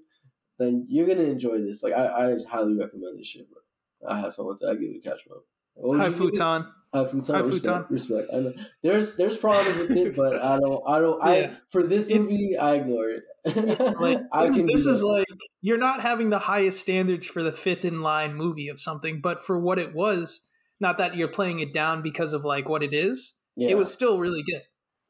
[0.59, 1.83] then you're gonna enjoy this.
[1.83, 3.59] Like I, I highly recommend this shit, bro.
[4.09, 4.67] I had fun with it.
[4.69, 5.37] I give it a catch, bro.
[5.77, 6.23] Would Hi you give it?
[6.23, 6.67] futon.
[6.93, 7.45] High futon.
[7.45, 7.85] Respect, futon.
[7.89, 8.27] Respect.
[8.33, 8.53] I know.
[8.83, 10.83] There's there's problems with it, but I don't.
[10.87, 11.19] I don't.
[11.19, 11.31] Yeah.
[11.31, 13.23] I for this It's- movie, I ignore it.
[13.99, 15.25] Like this is, this is like
[15.61, 19.43] you're not having the highest standards for the fifth in line movie of something, but
[19.45, 20.47] for what it was,
[20.79, 23.37] not that you're playing it down because of like what it is.
[23.57, 24.61] yeah, It was still really good,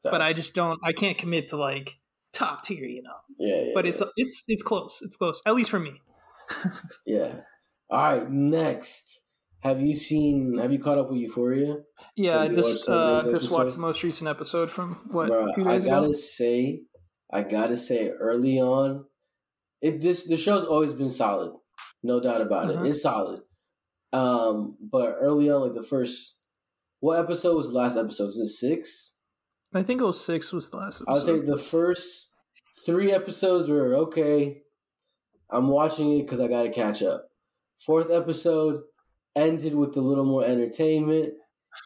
[0.02, 0.80] but I just don't.
[0.82, 1.96] I can't commit to like
[2.32, 3.14] top tier, you know.
[3.38, 5.00] yeah, yeah, But it's it's it's close.
[5.02, 6.00] It's close, at least for me.
[7.06, 7.34] yeah.
[7.90, 9.20] All right, next.
[9.64, 10.58] Have you seen?
[10.58, 11.76] Have you caught up with Euphoria?
[12.16, 15.64] Yeah, I just uh, just watched the most recent episode from what Bruh, a few
[15.68, 16.12] I gotta ago.
[16.12, 16.82] say,
[17.32, 19.06] I gotta say, early on,
[19.80, 21.52] it this the show's always been solid,
[22.02, 22.84] no doubt about Mhm.
[22.84, 22.90] it.
[22.90, 23.40] It's solid.
[24.12, 26.38] Um, but early on, like the first,
[27.00, 28.24] what episode was the last episode?
[28.26, 29.16] Was it six?
[29.72, 32.32] I think it was six was the last I'll say the first
[32.84, 34.60] three episodes were okay.
[35.50, 37.28] I'm watching it because I gotta catch up.
[37.84, 38.82] Fourth episode
[39.36, 41.34] ended with a little more entertainment.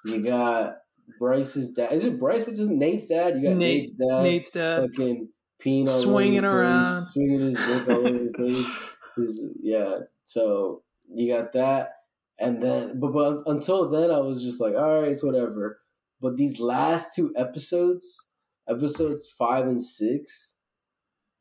[0.05, 0.77] You got
[1.19, 1.93] Bryce's dad.
[1.93, 2.47] Is it Bryce?
[2.47, 3.37] What's his Nate's dad?
[3.37, 4.23] You got Nate- Nate's dad.
[4.23, 4.91] Nate's dad.
[4.91, 5.29] fucking
[5.65, 7.05] peeing Swinging over the place, around.
[7.05, 8.79] swinging his dick all over the place.
[9.17, 10.83] His- yeah, so
[11.13, 11.93] you got that,
[12.39, 15.81] and then but but until then, I was just like, all right, it's whatever.
[16.21, 18.29] But these last two episodes,
[18.69, 20.58] episodes five and six,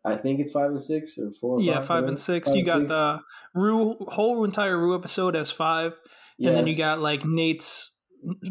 [0.05, 1.57] I think it's five and six or four.
[1.57, 2.07] or yeah, five whatever.
[2.10, 2.47] and six.
[2.47, 2.89] Five you got six.
[2.91, 3.19] the
[3.55, 5.93] Rue whole entire Rue episode as five,
[6.39, 7.93] and then you got like Nate's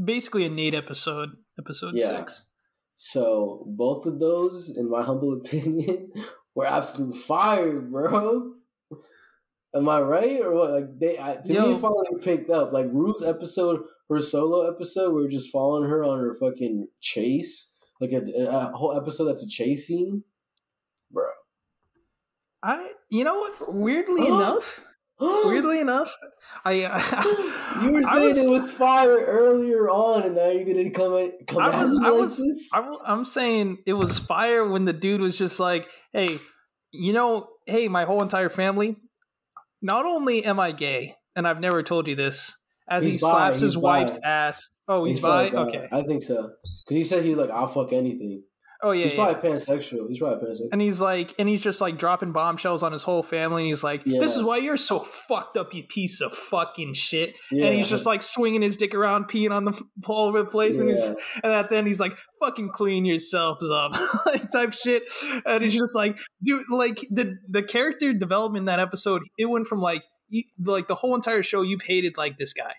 [0.04, 2.18] basically a Nate episode, episode Yeah.
[2.18, 2.50] six.
[2.94, 6.10] So both of those, in my humble opinion,
[6.54, 8.52] were absolute fire, bro.
[9.74, 10.70] Am I right or what?
[10.70, 11.74] Like they I, to Yo.
[11.74, 12.72] me, finally picked up.
[12.72, 17.76] Like Rue's episode, her solo episode, we are just following her on her fucking chase,
[18.00, 20.22] like a, a whole episode that's a chase scene,
[21.10, 21.24] bro.
[22.62, 23.74] I, you know what?
[23.74, 24.34] Weirdly Huh?
[24.36, 24.80] enough,
[25.20, 26.14] Weirdly enough,
[26.64, 30.90] I uh, you were saying was- it was fire earlier on, and now you're gonna
[30.90, 32.70] come at come I at was- me I like was- this.
[32.74, 36.38] I'm, I'm saying it was fire when the dude was just like, "Hey,
[36.92, 38.96] you know, hey, my whole entire family.
[39.82, 42.54] Not only am I gay, and I've never told you this,
[42.88, 43.80] as he He's bi, slaps he's his bi.
[43.82, 44.70] wife's ass.
[44.88, 45.50] Oh, he's, bi.
[45.50, 45.88] probably Okay.
[45.92, 46.50] I think so.
[46.84, 48.42] Because he said he was like, I'll fuck anything.
[48.86, 49.02] Oh yeah.
[49.02, 49.32] he's yeah.
[49.32, 50.08] probably pansexual.
[50.08, 50.68] He's probably pansexual.
[50.70, 53.62] And he's like, and he's just like dropping bombshells on his whole family.
[53.62, 57.36] And he's like, "This is why you're so fucked up, you piece of fucking shit."
[57.50, 57.66] Yeah.
[57.66, 59.72] And he's just like swinging his dick around, peeing on the
[60.06, 60.78] all over the place.
[60.78, 63.92] And, he's, and at the end, he's like, "Fucking clean yourselves up,"
[64.26, 65.02] like type shit.
[65.44, 69.66] And he's just like, dude, like the the character development in that episode, it went
[69.66, 70.04] from like
[70.64, 72.74] like the whole entire show, you've hated like this guy,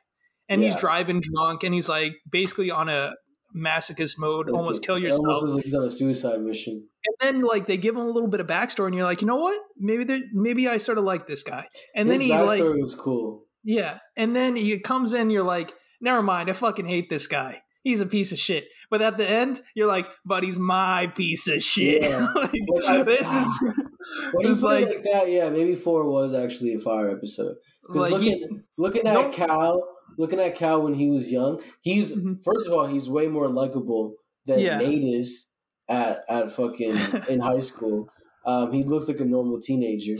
[0.48, 3.12] and he's driving drunk, and he's like basically on a
[3.55, 5.25] masochist mode, almost kill yourself.
[5.25, 6.88] Almost like he's on a suicide mission.
[7.05, 9.27] and then like they give him a little bit of backstory, and you're like, you
[9.27, 9.60] know what?
[9.77, 11.67] Maybe there, maybe I sort of like this guy.
[11.95, 13.45] And then His he like, was cool.
[13.63, 17.62] yeah, and then he comes in, you're like, never mind, I fucking hate this guy.
[17.83, 18.65] He's a piece of shit.
[18.89, 22.01] But at the end, you're like, but he's my piece of shit.
[22.03, 22.33] Yeah.
[22.36, 26.79] Like, this is he it's put like- like that, yeah, maybe four was actually a
[26.79, 27.55] fire episode.
[27.81, 29.81] Because like looking, you- looking at Cal,
[30.17, 32.43] looking at Cal when he was young, he's Mhm.
[32.43, 34.15] first of all he's way more likable
[34.46, 34.78] than Yeah.
[34.80, 35.52] Nate is
[35.89, 36.96] at at fucking
[37.30, 38.10] in high school.
[38.46, 40.15] Um, he looks like a normal teenager,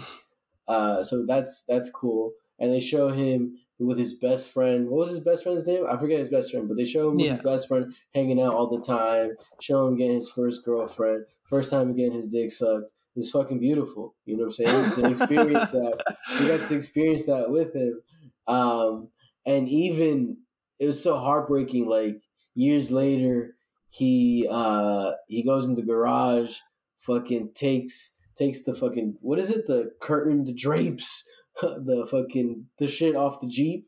[0.68, 2.34] uh, so that's that's cool.
[2.60, 4.90] And they show him with his best friend.
[4.90, 5.86] What was his best friend's name?
[5.88, 8.54] I forget his best friend, but they show him with his best friend hanging out
[8.56, 9.32] all the time.
[9.62, 12.92] Show him getting his first girlfriend, first time getting his dick sucked.
[13.16, 14.16] It's fucking beautiful.
[14.26, 14.92] You know what I'm saying?
[14.94, 18.02] To experience that, you got to experience that with him.
[18.48, 19.10] Um,
[19.48, 20.38] and even
[20.78, 21.88] it was so heartbreaking.
[21.88, 22.22] Like
[22.54, 23.56] years later,
[23.90, 26.58] he uh he goes in the garage,
[27.00, 29.66] fucking takes takes the fucking what is it?
[29.66, 31.28] The curtain, the drapes,
[31.62, 33.88] the fucking the shit off the jeep.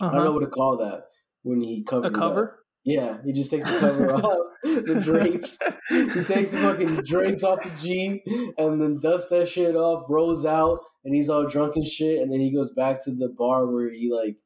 [0.00, 0.32] I don't know uh-huh.
[0.32, 1.08] what to call that
[1.42, 2.60] when he covered a cover.
[2.84, 5.58] Yeah, he just takes the cover off, the drapes.
[5.90, 8.22] He takes the fucking drapes off the Jeep
[8.56, 12.22] and then dusts that shit off, rolls out, and he's all drunk and shit.
[12.22, 14.36] And then he goes back to the bar where he like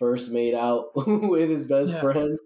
[0.00, 2.00] first made out with his best Yeah.
[2.00, 2.38] friend.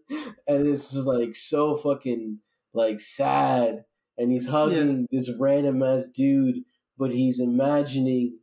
[0.47, 2.40] And it's just like so fucking
[2.75, 3.85] like sad.
[4.19, 6.59] And he's hugging this random ass dude,
[6.99, 8.38] but he's imagining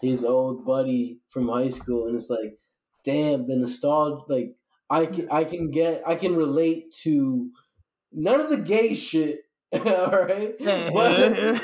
[0.00, 2.06] his old buddy from high school.
[2.06, 2.58] And it's like,
[3.04, 4.54] damn, the nostalgia, like,
[4.88, 7.50] I can I can get I can relate to
[8.12, 9.40] none of the gay shit,
[9.72, 10.54] all right.
[10.58, 11.60] But,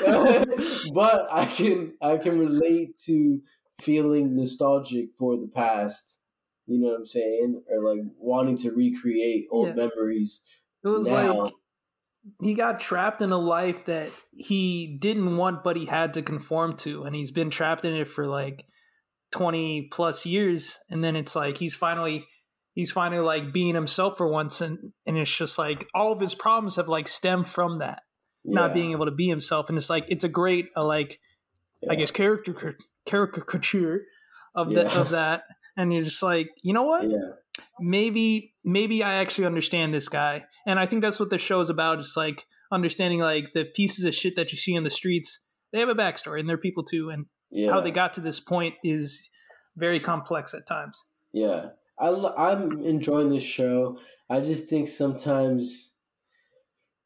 [0.93, 3.41] but I can I can relate to
[3.81, 6.21] feeling nostalgic for the past.
[6.67, 9.75] You know what I'm saying, or like wanting to recreate old Yeah.
[9.75, 10.43] memories.
[10.83, 11.41] It was now.
[11.43, 11.53] like
[12.41, 16.75] he got trapped in a life that he didn't want, but he had to conform
[16.77, 18.65] to, and he's been trapped in it for like
[19.31, 20.77] twenty plus years.
[20.89, 22.25] And then it's like he's finally
[22.73, 26.35] he's finally like being himself for once, and and it's just like all of his
[26.35, 28.03] problems have like stemmed from that
[28.49, 29.67] not being able to be himself.
[29.69, 31.19] And it's like it's a great uh, like
[31.89, 34.01] I guess character caricature
[34.55, 34.99] of the Yeah.
[34.99, 35.43] of that.
[35.77, 37.09] And you're just like, you know what?
[37.09, 37.17] Yeah,
[37.79, 40.45] maybe maybe I actually understand this guy.
[40.65, 41.99] And I think that's what the show's about.
[41.99, 45.39] It's like understanding like the pieces of shit that you see in the streets.
[45.71, 47.09] They have a backstory and they're people too.
[47.09, 47.71] And yeah.
[47.71, 49.29] how they got to this point is
[49.75, 51.05] very complex at times.
[51.33, 51.67] Yeah,
[51.99, 53.99] I, I'm enjoying this show.
[54.29, 55.95] I just think sometimes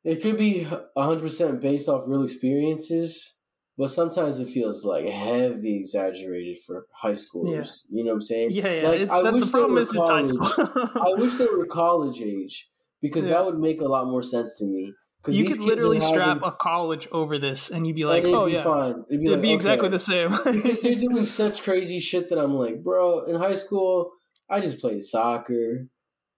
[0.03, 3.37] it could be 100% based off real experiences,
[3.81, 7.81] but sometimes it feels like heavy exaggerated for high schoolers.
[7.89, 8.51] You know what I'm saying?
[8.51, 8.87] Yeah, yeah.
[8.87, 10.27] Like, it's, I the wish they problem is it's high college.
[10.27, 11.01] school.
[11.01, 12.69] I wish they were college age
[13.01, 13.33] because Yeah.
[13.33, 14.93] that would make a lot more sense to me.
[15.27, 18.45] you could literally strap having- a college over this and you'd be like, it'd oh
[18.45, 18.61] be yeah.
[18.63, 19.03] fine.
[19.09, 20.29] It'd be, It'd like, be exactly the same.
[20.45, 24.11] because they're doing such crazy shit that I'm like, bro, in high school,
[24.47, 25.87] I just played soccer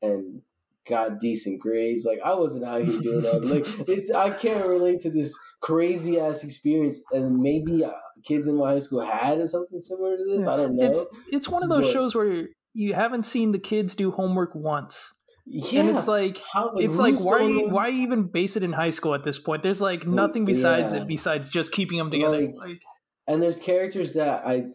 [0.02, 0.44] and
[0.88, 2.06] got decent grades.
[2.06, 3.44] Like I wasn't out here doing that.
[3.44, 7.02] Like it's I can't relate to this crazy ass experience.
[7.12, 7.92] And maybe uh,
[8.24, 10.46] kids in my high school had something similar to this.
[10.46, 10.86] I don't know.
[10.86, 14.54] It's it's one of those But- shows where you haven't seen the kids do homework
[14.54, 15.14] once.
[15.46, 18.90] yeah, And it's like how, it's like why you, why even base it in high
[18.92, 19.62] school at this point?
[19.64, 21.00] There's like nothing besides yeah.
[21.02, 22.42] it besides just keeping them together.
[22.42, 22.82] Like- Like,
[23.28, 24.66] And there's characters that I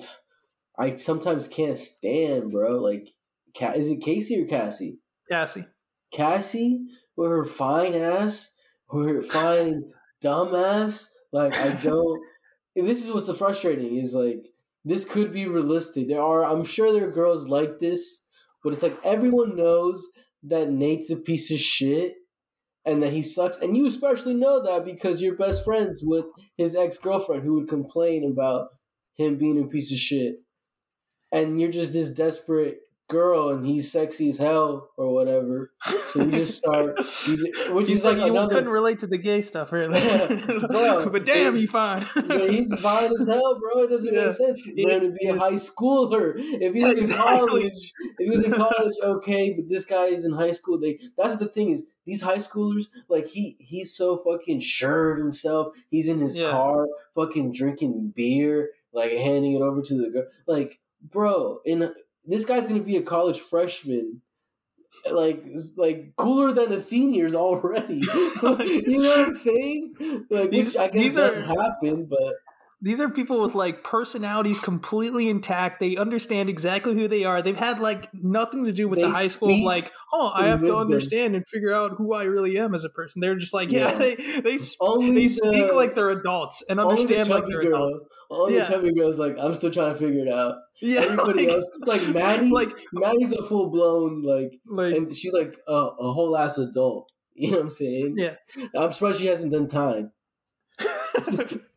[0.79, 2.81] I sometimes can't stand, bro.
[2.81, 3.09] Like,
[3.74, 5.01] is it Casey or Cassie?
[5.29, 5.66] Cassie.
[6.12, 6.81] Cassie
[7.16, 8.55] with her fine ass,
[8.92, 9.83] with her fine
[10.20, 11.12] dumb ass.
[11.33, 12.22] Like I don't.
[12.76, 14.46] this is what's frustrating is like
[14.85, 16.09] this could be realistic.
[16.09, 18.24] There are, I'm sure there are girls like this,
[18.62, 20.07] but it's like everyone knows
[20.44, 22.14] that Nate's a piece of shit
[22.87, 26.24] and that he sucks, and you especially know that because you're best friends with
[26.57, 28.68] his ex girlfriend who would complain about
[29.16, 30.37] him being a piece of shit.
[31.33, 32.78] and you're just this desperate
[33.09, 35.73] girl and he's sexy as hell or whatever.
[36.09, 38.55] So you just start, you just, which He's is like like, you another.
[38.55, 40.29] couldn't relate to the gay stuff earlier.
[40.71, 42.05] Bro, but damn, he's fine.
[42.29, 43.83] Yeah, he's fine as hell, bro.
[43.85, 44.27] It doesn't Yeah.
[44.27, 46.35] make sense for him to be a high schooler.
[46.37, 49.55] If he was in college, if he was in college, okay.
[49.55, 50.79] But this guy is in high school.
[50.79, 55.18] They that's the thing is these high schoolers like he he's so fucking sure of
[55.18, 55.75] himself.
[55.90, 56.51] He's in his Yeah.
[56.51, 60.25] car, fucking drinking beer, like handing it over to the girl.
[60.47, 61.92] Like, bro, and
[62.29, 64.23] this guy's gonna be a college freshman.
[65.11, 65.45] Like,
[65.77, 67.97] like cooler than the seniors already.
[68.43, 69.95] you know what I'm saying?
[70.31, 72.35] Like, These- which I guess these are- happen, but
[72.81, 75.81] These are people with like personalities completely intact.
[75.81, 77.43] They understand exactly who they are.
[77.43, 79.64] They've had like nothing to do with They the high school.
[79.64, 82.88] Like, oh, I have to understand and figure out who I really am as a
[82.91, 83.21] person.
[83.21, 83.99] They're just like, yeah, Yeah.
[83.99, 87.61] they they sp- they the, speak like they're adults and only the understand like they're
[87.62, 88.03] adults.
[88.03, 88.07] girls.
[88.31, 88.64] Only Yeah.
[88.64, 90.55] the chubby girls like I'm still trying to figure it out.
[90.81, 95.33] Yeah, Everybody like, else, like Maddie, like Maddie's a full blown like, like and she's
[95.33, 97.11] like a, a whole ass adult.
[97.35, 98.14] You know what I'm saying?
[98.19, 98.35] Yeah.
[98.77, 100.12] I'm surprised she hasn't done time.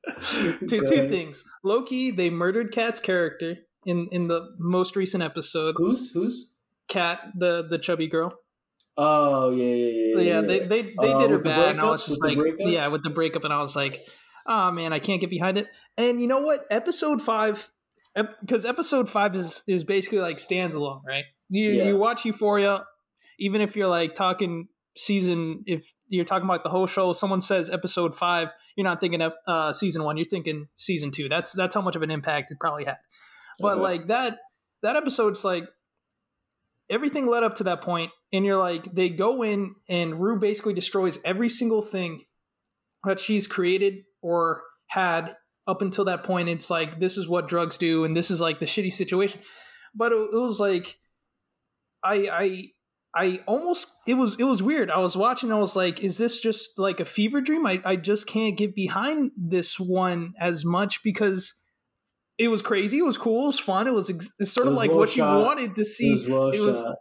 [0.22, 1.44] two, two things.
[1.64, 5.76] low key, they murdered Kat's character in in the most recent episode.
[5.78, 6.52] Who's who's?
[6.88, 8.34] Kat, the the chubby girl.
[8.98, 10.16] Oh yeah yeah yeah.
[10.16, 12.88] Yeah, yeah, they they, they Uh, did her bad, and I was just like, yeah,
[12.88, 13.94] with the breakup, and I was like,
[14.48, 15.68] oh man, I can't get behind it.
[15.98, 16.60] And you know what?
[16.70, 17.72] Episode five,
[18.42, 21.24] because episode five is is basically like stands alone, right?
[21.50, 21.86] You Yeah.
[21.88, 22.86] you watch Euphoria,
[23.40, 27.70] even if you're like talking season, if you're talking about the whole show, someone says
[27.70, 31.30] episode five, you're not thinking of uh, season one, you're thinking season two.
[31.30, 32.98] That's that's how much of an impact it probably had.
[33.60, 33.82] But Okay.
[33.82, 34.40] like that
[34.82, 35.66] that episode's like
[36.90, 40.74] everything led up to that point, and you're like, they go in and Rue basically
[40.74, 42.24] destroys every single thing
[43.04, 45.36] that she's created or had
[45.68, 46.50] up until that point.
[46.50, 49.42] It's like this is what drugs do, and this is like the shitty situation.
[49.96, 50.98] But it, it was like,
[52.04, 52.66] I I
[53.14, 54.90] I almost it was it was weird.
[54.90, 55.52] I was watching.
[55.52, 57.66] I was like, is this just like a fever dream?
[57.66, 61.54] I I just can't get behind this one as much because.
[62.38, 62.98] It was crazy.
[62.98, 63.44] It was cool.
[63.44, 63.88] It was fun.
[63.88, 65.38] It was ex- it's sort It of like well what shot.
[65.38, 66.96] you wanted to see it was well it was- shot.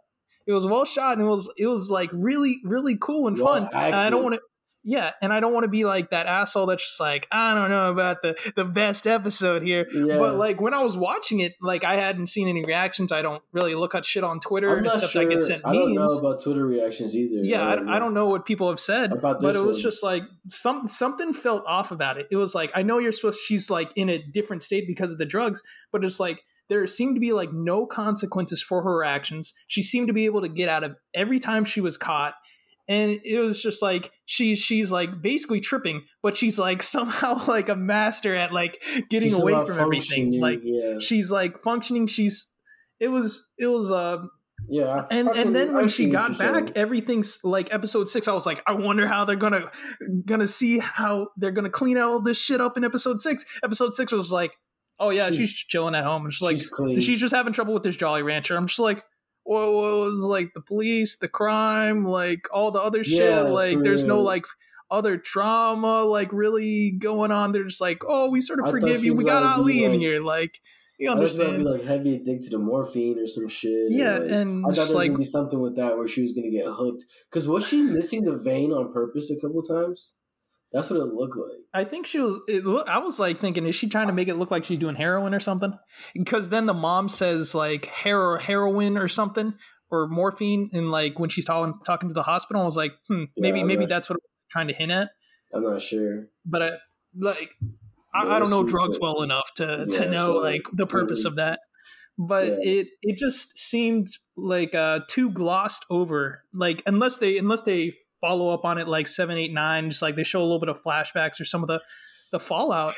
[0.45, 3.53] it was well shot and it was it was like really really cool and Well
[3.65, 4.41] fun i don't want to
[4.83, 7.69] yeah and i don't want to be like that asshole that's just like i don't
[7.69, 10.17] know about the the best episode here Yeah.
[10.17, 13.43] but like when i was watching it like i hadn't seen any reactions i don't
[13.51, 15.21] really look at shit on twitter except sure.
[15.21, 15.75] i get sent memes.
[15.75, 17.43] I don't know about Twitter reactions either.
[17.43, 19.83] yeah I, I don't know what people have said About this, but it was one.
[19.83, 23.39] just like some something felt off about it it was like i know you're supposed
[23.39, 27.15] she's like in a different state because of the drugs but it's like there seemed
[27.15, 30.69] to be like no consequences for her actions she seemed to be able to get
[30.69, 32.33] out of every time she was caught
[32.87, 37.69] and it was just like she's she's like basically tripping but she's like somehow like
[37.69, 42.51] a master at like getting She's away from everything like yeah, she's like functioning she's
[42.99, 44.17] it was it was uh
[44.69, 45.05] yeah.
[45.09, 48.73] And and then when she got back everything's like episode six i was like i
[48.73, 49.71] wonder how they're gonna
[50.25, 54.11] gonna see how they're gonna clean all this shit up in episode six episode six
[54.11, 54.51] was like
[54.99, 56.99] oh yeah she's, She's- chilling at home and she's like clean.
[56.99, 59.03] she's just having trouble with this jolly rancher i'm just like
[59.43, 64.05] what was like the police the crime like all the other shit Yeah, like there's
[64.05, 64.45] no like
[64.89, 69.03] other trauma like really going on they're just like oh we sort of I forgive
[69.03, 70.59] you we got about to be, ali in here like
[71.01, 73.89] he I was about to be like heavy addicted to morphine or some shit.
[73.89, 76.21] yeah like, and I thought there was like gonna be something with that where she
[76.21, 77.05] was gonna get hooked.
[77.29, 80.13] Because was she missing the vein on purpose a couple times?
[80.73, 81.59] That's what it looked like.
[81.73, 82.41] I think she was.
[82.47, 84.79] It, look, I was like thinking, is she trying to make it look like she's
[84.79, 85.73] doing heroin or something?
[86.13, 89.53] Because then the mom says like hero, heroin or something
[89.89, 93.25] or morphine, and like when she's talking talking to the hospital, I was like, hmm,
[93.37, 95.09] maybe Yeah, maybe that's what I'm trying to hint at.
[95.53, 96.27] I'm not sure.
[96.45, 96.71] But I
[97.19, 97.49] like
[98.13, 101.25] I, Yeah, I don't know drugs well enough to to know so, like the purpose
[101.25, 101.59] of that.
[102.17, 102.71] But yeah.
[102.79, 104.07] it it just seemed
[104.37, 106.43] like uh too glossed over.
[106.53, 110.15] Like unless they unless they follow up on it like seven, eight, nine, just like
[110.15, 111.81] they show a little bit of flashbacks or some of the
[112.31, 112.93] the fallout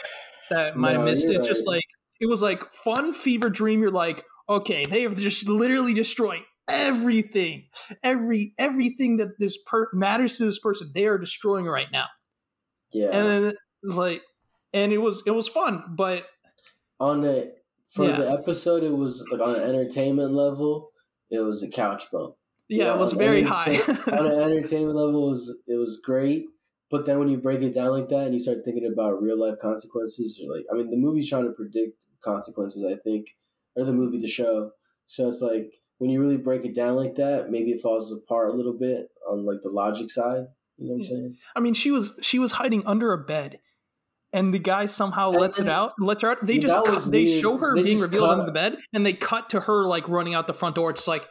[0.49, 1.27] that might have No, missed.
[1.27, 1.83] you're It's just like
[2.19, 3.81] it was like fun fever dream.
[3.81, 7.65] You're like, okay, they have just literally destroying everything,
[8.03, 10.91] every everything that this per- matters to this person.
[10.93, 12.05] They are destroying right now,
[12.91, 13.09] Yeah.
[13.11, 13.53] and then
[13.83, 14.21] like,
[14.73, 16.25] and it was it was fun, but
[16.99, 17.53] on the
[17.89, 18.17] for Yeah.
[18.17, 20.91] the episode, it was like on an entertainment level,
[21.31, 22.33] it was a couch bum.
[22.73, 23.77] Yeah, it was very high.
[24.11, 26.45] on an entertainment level, it was it was great.
[26.89, 29.39] But then when you break it down like that and you start thinking about real
[29.39, 33.29] life consequences, like, I mean, the movie's trying to predict consequences, I think,
[33.75, 34.71] or the movie, the show.
[35.07, 38.49] So it's like when you really break it down like that, maybe it falls apart
[38.49, 40.45] a little bit on like the logic side.
[40.77, 41.37] You know what I'm saying?
[41.55, 43.59] I mean, she was she was hiding under a bed,
[44.31, 46.45] and the guy somehow And lets it out, lets her out.
[46.45, 49.13] They just cut, they show her They being revealed cut- under the bed, and they
[49.13, 50.89] cut to her like running out the front door.
[50.89, 51.27] It's like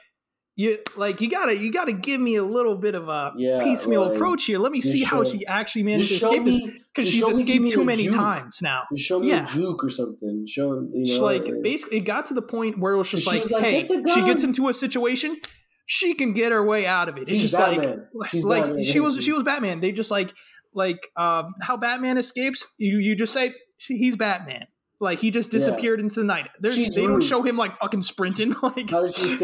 [0.54, 4.02] you like you gotta you gotta give me a little bit of a Yeah, piecemeal
[4.06, 4.58] like, approach here.
[4.58, 7.32] Let me see how she actually managed to escape this me, because she's show me,
[7.36, 8.14] give escaped me too many juke.
[8.14, 8.82] times now.
[8.94, 9.44] Just show me Yeah.
[9.44, 10.44] a juke or something.
[10.46, 13.08] Show you She's know, like like- basically it got to the point where it was
[13.10, 15.38] just like, like, hey, "Get she gets into a situation,
[15.86, 17.22] she can get her way out of it.
[17.22, 18.06] It's She's just Batman.
[18.14, 19.32] like She's like Batman, she was she she?
[19.32, 19.80] was Batman.
[19.80, 20.32] They just like
[20.74, 22.66] like um how Batman escapes.
[22.78, 24.66] You you just say he's Batman.
[25.02, 25.58] Like he just Yeah.
[25.58, 26.48] disappeared into the night.
[26.60, 28.54] There's, She's they don't show him like fucking sprinting.
[28.62, 29.36] Like How does she.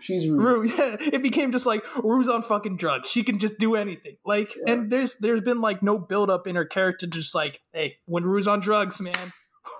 [0.00, 0.28] She's.
[0.30, 3.10] Rue, yeah, it became just like Rue's on fucking drugs.
[3.10, 4.16] She can just do anything.
[4.24, 4.72] Like, Yeah.
[4.74, 7.06] and there's there's been like no build up in her character.
[7.08, 9.14] Just like, hey, when Rue's on drugs, man,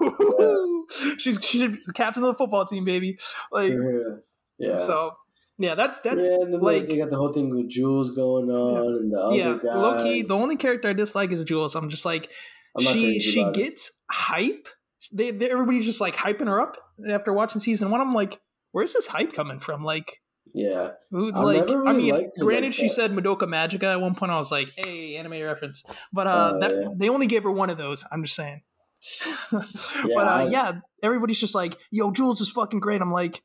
[1.18, 3.18] she's she's captain of the football team, baby.
[3.52, 4.16] Like, Yeah.
[4.58, 4.78] Yeah.
[4.78, 5.12] so
[5.58, 9.12] yeah, that's that's yeah, like they got the whole thing with Jules going on and
[9.12, 9.74] the other yeah, guy.
[9.76, 10.22] low key.
[10.22, 11.74] The only character I dislike is Jules.
[11.76, 12.28] I'm just like
[12.76, 13.62] I'm she she about it.
[13.64, 14.66] gets hype.
[15.12, 16.76] They, they everybody's just like hyping her up
[17.10, 18.00] after watching season one.
[18.00, 18.40] I'm like,
[18.72, 19.82] where's this hype coming from?
[19.84, 20.20] Like.
[20.56, 20.92] Yeah.
[21.10, 24.30] Who- like never I really mean, granted, like she said Madoka Magica at one point.
[24.30, 26.88] I was like, "Hey, anime reference," but uh, Oh, that yeah.
[26.96, 28.04] they only gave her one of those.
[28.12, 28.62] I'm just saying.
[29.52, 33.42] Yeah, but uh, I- yeah, everybody's just like, "Yo, Jules is fucking great." I'm like,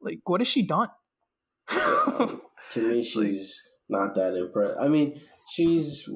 [0.00, 0.88] like, what has she done?
[1.68, 2.38] to
[2.76, 4.76] me, she's not that impressed.
[4.80, 6.08] I mean, she's.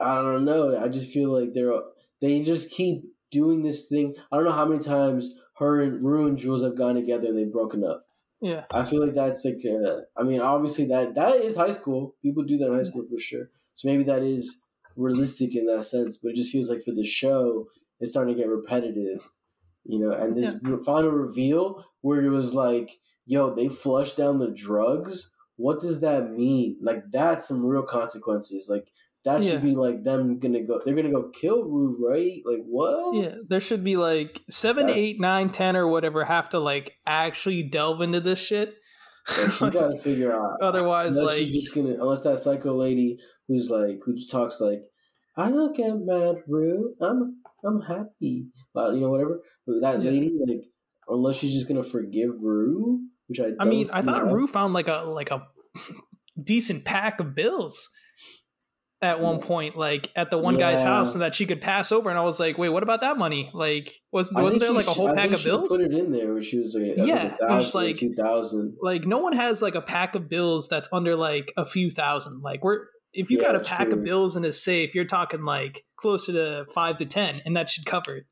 [0.00, 0.80] I don't know.
[0.82, 1.72] I just feel like they're
[2.20, 3.02] they just keep
[3.32, 4.14] doing this thing.
[4.30, 7.36] I don't know how many times her and Rue and Jules have gone together and
[7.38, 8.06] they've broken up.
[8.40, 9.64] yeah, I feel like that's like.
[9.64, 12.14] Uh, I mean, obviously that that is high school.
[12.22, 13.50] People do that in high school for sure.
[13.74, 14.60] So maybe that is
[14.96, 16.16] realistic in that sense.
[16.16, 17.66] But it just feels like for the show,
[18.00, 19.30] it's starting to get repetitive.
[19.84, 24.50] You know, and this final reveal where it was like, "Yo, they flushed down the
[24.50, 26.78] drugs." What does that mean?
[26.82, 28.68] Like that's some real consequences.
[28.68, 28.88] Like
[29.24, 29.52] that Yeah.
[29.52, 30.80] should be like them gonna go.
[30.84, 32.40] They're gonna go kill Rue, right?
[32.44, 33.14] Like what?
[33.16, 33.34] yeah.
[33.48, 37.62] There should be like seven, That's- eight, nine, ten, or whatever have to like actually
[37.64, 38.74] delve into this shit.
[39.28, 40.58] Like, she's got to figure out.
[40.60, 43.18] Otherwise, unless like, she's just gonna, unless that psycho lady
[43.48, 44.80] who's like, who just talks like,
[45.36, 46.94] I don't get mad, Rue.
[47.00, 48.46] I'm, I'm happy.
[48.74, 49.40] But you know, whatever.
[49.66, 50.10] But that Yeah.
[50.10, 50.62] lady, like,
[51.08, 54.32] unless she's just gonna forgive Rue, which I, I mean, I thought know.
[54.32, 55.46] Rue found like a like a
[56.42, 57.88] decent pack of bills
[59.02, 59.42] at one mm.
[59.42, 62.08] point, like at the one guy's house, and that she could pass over.
[62.08, 63.50] And I was like, wait, what about that money?
[63.52, 65.68] Like, wasn't I wasn't there like a whole I pack of she bills?
[65.68, 68.76] Put it in there where she was like, Yeah, yeah, like was like- two thousand.
[68.80, 72.42] Like, no one has like a pack of bills that's under like a few thousand.
[72.42, 73.98] Like, we're if you Yeah, got a pack true.
[73.98, 77.68] of bills in a safe, you're talking like closer to five to ten, and that
[77.68, 78.26] should cover it,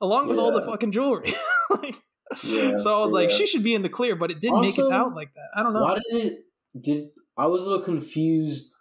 [0.00, 1.32] along with all the fucking jewelry.
[1.70, 1.94] like,
[2.42, 3.36] Yeah, so I was like, yeah.
[3.36, 5.48] she should be in the clear, but it didn't make it out like that.
[5.54, 5.82] I don't know.
[5.82, 6.38] Why did it?
[6.78, 7.04] Did
[7.36, 8.72] I was a little confused.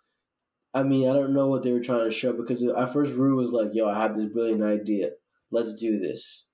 [0.75, 3.37] I mean, I don't know what they were trying to show because at first Rue
[3.37, 5.11] was like, "Yo, I have this brilliant idea.
[5.49, 6.47] Let's do this,"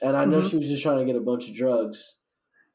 [0.00, 0.50] and I know Mhm.
[0.50, 2.20] she was just trying to get a bunch of drugs,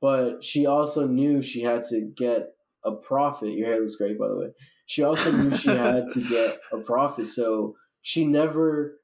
[0.02, 3.54] but she also knew she had to get a profit.
[3.54, 4.54] Your hair looks great, by the way.
[4.86, 9.00] She also knew she had to get a profit, so she never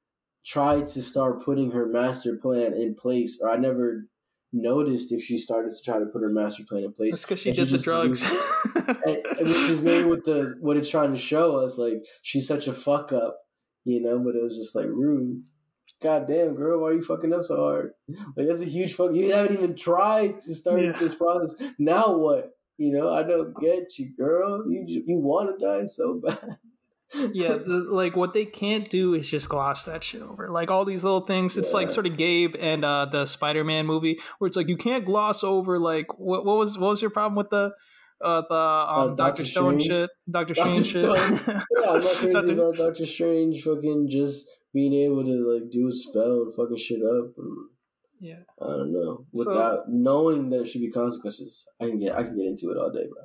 [0.46, 4.08] tried to start putting her master plan in place, or I never
[4.54, 7.12] noticed if she started to try to put her master plan in place.
[7.12, 8.24] That's because she And did the drugs.
[8.76, 11.78] and, and which is maybe what the what it's trying to show us.
[11.78, 13.38] Like she's such a fuck up,
[13.86, 14.20] you know.
[14.20, 15.44] But it was just like rude.
[16.02, 17.92] God damn, girl, why are you fucking up so hard?
[18.36, 19.14] Like that's a huge fuck.
[19.16, 20.92] You haven't even tried to start Yeah.
[20.92, 21.56] this process.
[21.80, 22.52] Now what?
[22.78, 24.64] You know, I don't get you, girl.
[24.72, 26.58] You you want to die so bad.
[27.34, 30.50] Yeah, the, like what they can't do is just gloss that shit over.
[30.50, 31.58] Like all these little things.
[31.58, 35.06] It's like sort of Gabe and uh, the Spider-Man movie, where it's like you can't
[35.06, 35.80] gloss over.
[35.80, 37.72] Like what, what was what was your problem with the
[38.24, 39.84] uh, the um, Uh, Doctor Doctor Stone Strange?
[40.02, 41.04] shit, Doctor Doctor Strange shit.
[41.48, 45.88] Yeah, I'm not crazy Doctor- about Doctor Strange fucking just being able to like do
[45.88, 47.32] a spell and fucking shit up.
[47.38, 47.58] And,
[48.20, 49.26] yeah, I don't know.
[49.34, 52.78] So- Without knowing there should be consequences, I can get I can get into it
[52.78, 53.24] all day, bro.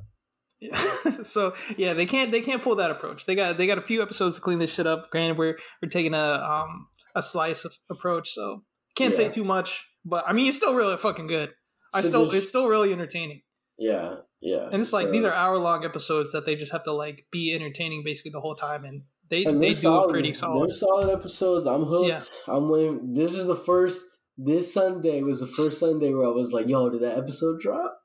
[0.62, 1.22] Yeah.
[1.22, 3.26] so yeah, they can't they can't pull that approach.
[3.26, 5.10] They got they got a few episodes to clean this shit up.
[5.10, 8.62] Granted, we're we're taking a um a slice of approach, so
[8.94, 9.84] can't say too much.
[10.04, 11.52] But I mean, it's still really fucking good.
[11.92, 13.42] I still it's still really entertaining.
[13.78, 14.68] Yeah, yeah.
[14.70, 17.26] And it's like So- these are hour long episodes that they just have to like
[17.32, 20.10] be entertaining basically the whole time, and they and they do solid.
[20.10, 20.68] it pretty solid.
[20.70, 21.66] They're solid episodes.
[21.66, 22.08] I'm hooked.
[22.08, 22.54] Yeah.
[22.54, 23.14] I'm waiting.
[23.14, 24.04] This is the first.
[24.38, 27.98] This Sunday was the first Sunday where I was like, "Yo, did that episode drop?"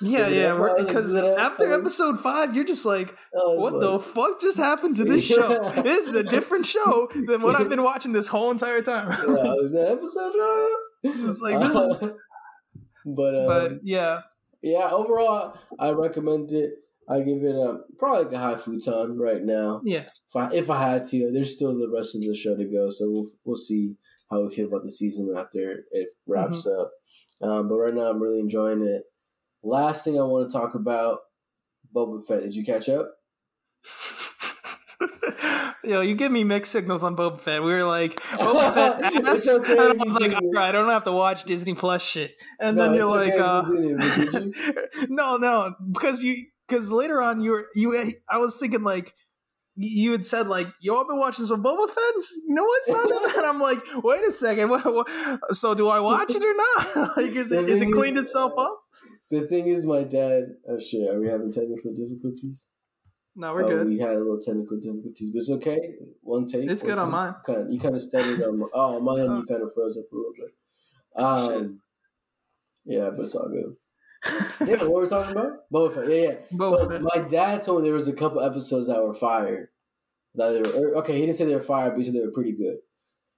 [0.00, 4.40] Yeah, yeah, that we're- why- because after episode five, you're just like, what the fuck
[4.40, 5.70] just happened to this show?
[5.82, 9.08] This is a different show than what I've been watching this whole entire time.
[9.10, 11.28] yeah, was that episode five?
[11.28, 12.10] It's like, this is-
[13.06, 14.20] but um, but yeah,
[14.62, 16.70] yeah, overall, I recommend it.
[17.08, 19.82] I give it a probably like a high futon right now.
[19.84, 20.04] Yeah.
[20.28, 22.88] If I if I had to, there's still the rest of the show to go,
[22.90, 23.94] so we'll we'll see
[24.30, 26.80] how we feel about the season after it wraps Mm-hmm.
[26.80, 26.90] up.
[27.42, 29.02] Um, but right now, I'm really enjoying it.
[29.64, 31.20] Last thing I want to talk about,
[31.94, 32.42] Boba Fett.
[32.42, 33.10] Did you catch up?
[35.82, 37.62] Yo, you give me mixed signals on Boba Fett.
[37.62, 39.48] We were like, Boba Fett ass.
[39.48, 42.34] okay and I was like, all right, I don't have to watch Disney Plus shit.
[42.60, 44.54] And No, then you're okay like, you uh, did
[45.10, 49.14] no, no, because you, because later on you were, you, I was thinking like,
[49.76, 52.14] you had said like, yo, I've been watching some Boba Fett.
[52.46, 53.44] You know what's not that bad?
[53.44, 54.68] I'm like, wait a second.
[54.68, 55.08] What, what,
[55.56, 57.16] so do I watch it or not?
[57.16, 58.80] like, is it, is it cleaned itself up?
[59.30, 60.54] The thing is, my dad.
[60.68, 61.08] Oh shit!
[61.08, 62.68] Are we having technical difficulties?
[63.36, 63.88] No, we're oh, good.
[63.88, 65.94] We had a little technical difficulties, but it's okay.
[66.22, 66.70] One take.
[66.70, 67.34] It's one good on mine.
[67.44, 68.66] Kind of, you kind of stuttered on my.
[68.72, 70.50] Oh, my end, you kind of froze up a little bit.
[71.16, 71.80] Um,
[72.84, 73.76] yeah, but it's all good.
[74.66, 75.70] Yeah, what were we talking about?
[75.72, 76.08] Boba.
[76.08, 76.66] Yeah, yeah.
[76.66, 79.68] So my dad told me there was a couple episodes that were fired.
[80.34, 81.14] That they were er, okay.
[81.14, 82.76] He didn't say they were fired, but he said they were pretty good.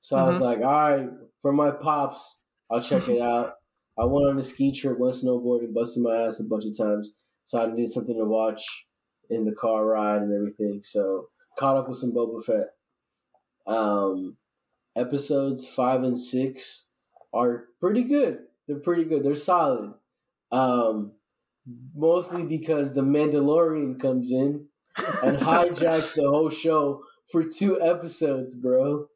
[0.01, 0.43] So I was Mhm.
[0.43, 1.09] like, all right,
[1.43, 2.39] for my pops,
[2.71, 3.55] I'll check it out.
[3.99, 7.13] I went on a ski trip, went snowboarding, busted my ass a bunch of times.
[7.45, 8.87] So I needed something to watch
[9.31, 10.81] in the car ride and everything.
[10.83, 11.29] So
[11.59, 12.69] caught up with some Boba Fett.
[13.67, 14.37] Um,
[14.97, 16.91] episodes five and six
[17.33, 18.39] are pretty good.
[18.67, 19.25] They're pretty good.
[19.25, 19.95] They're solid.
[20.53, 21.13] Um,
[21.95, 24.67] mostly because the Mandalorian comes in
[25.23, 29.09] and hijacks the whole show for two episodes, bro.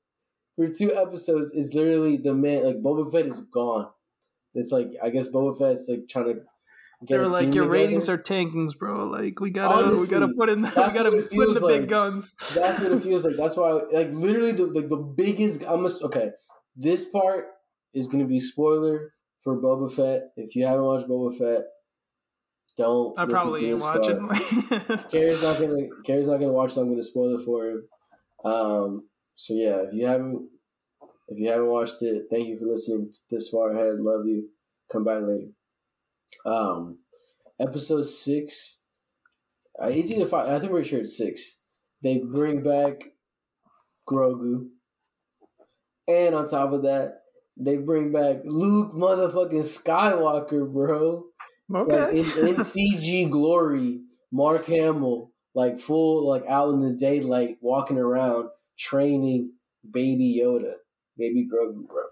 [0.57, 3.89] For two episodes, it's literally the man like Boba Fett is gone.
[4.55, 6.44] It's like I guess Boba Fett's like trying to get
[7.09, 7.68] They're like your together.
[7.68, 9.05] ratings are tanking, bro.
[9.07, 11.80] Like we gotta, we gotta put in, we gotta put in the like.
[11.82, 12.34] big guns.
[12.55, 13.36] That's what it feels like.
[13.36, 15.64] That's why, like, literally, the like the biggest.
[15.64, 16.03] I must.
[16.03, 16.30] Okay,
[16.76, 17.46] this part
[17.94, 20.30] is going to be spoiler for Boba Fett.
[20.36, 21.62] If you haven't watched Boba Fett,
[22.76, 23.18] don't.
[23.18, 24.28] I probably ain't watching.
[25.11, 25.86] Carrie's not gonna.
[26.05, 26.72] Carrie's not gonna watch.
[26.72, 27.84] So I'm gonna spoil it for him.
[28.44, 29.09] Um.
[29.36, 30.48] So yeah, if you haven't,
[31.31, 34.01] if you haven't watched it, thank you for listening this far ahead.
[34.01, 34.49] Love you.
[34.93, 35.53] Come back later.
[36.45, 36.99] Um,
[37.61, 38.81] episode six.
[39.81, 40.49] Uh, it's either five.
[40.49, 41.62] I think we're sure it's six.
[42.03, 43.05] They bring back
[44.09, 44.70] Grogu,
[46.09, 47.20] and on top of that,
[47.57, 51.26] they bring back Luke motherfucking Skywalker, bro.
[51.68, 52.18] Like okay.
[52.18, 54.01] in, in CG glory,
[54.33, 59.53] Mark Hamill, like full, like out in the daylight, walking around, training
[59.89, 60.74] Baby Yoda,
[61.20, 62.02] Baby Grogu, bro.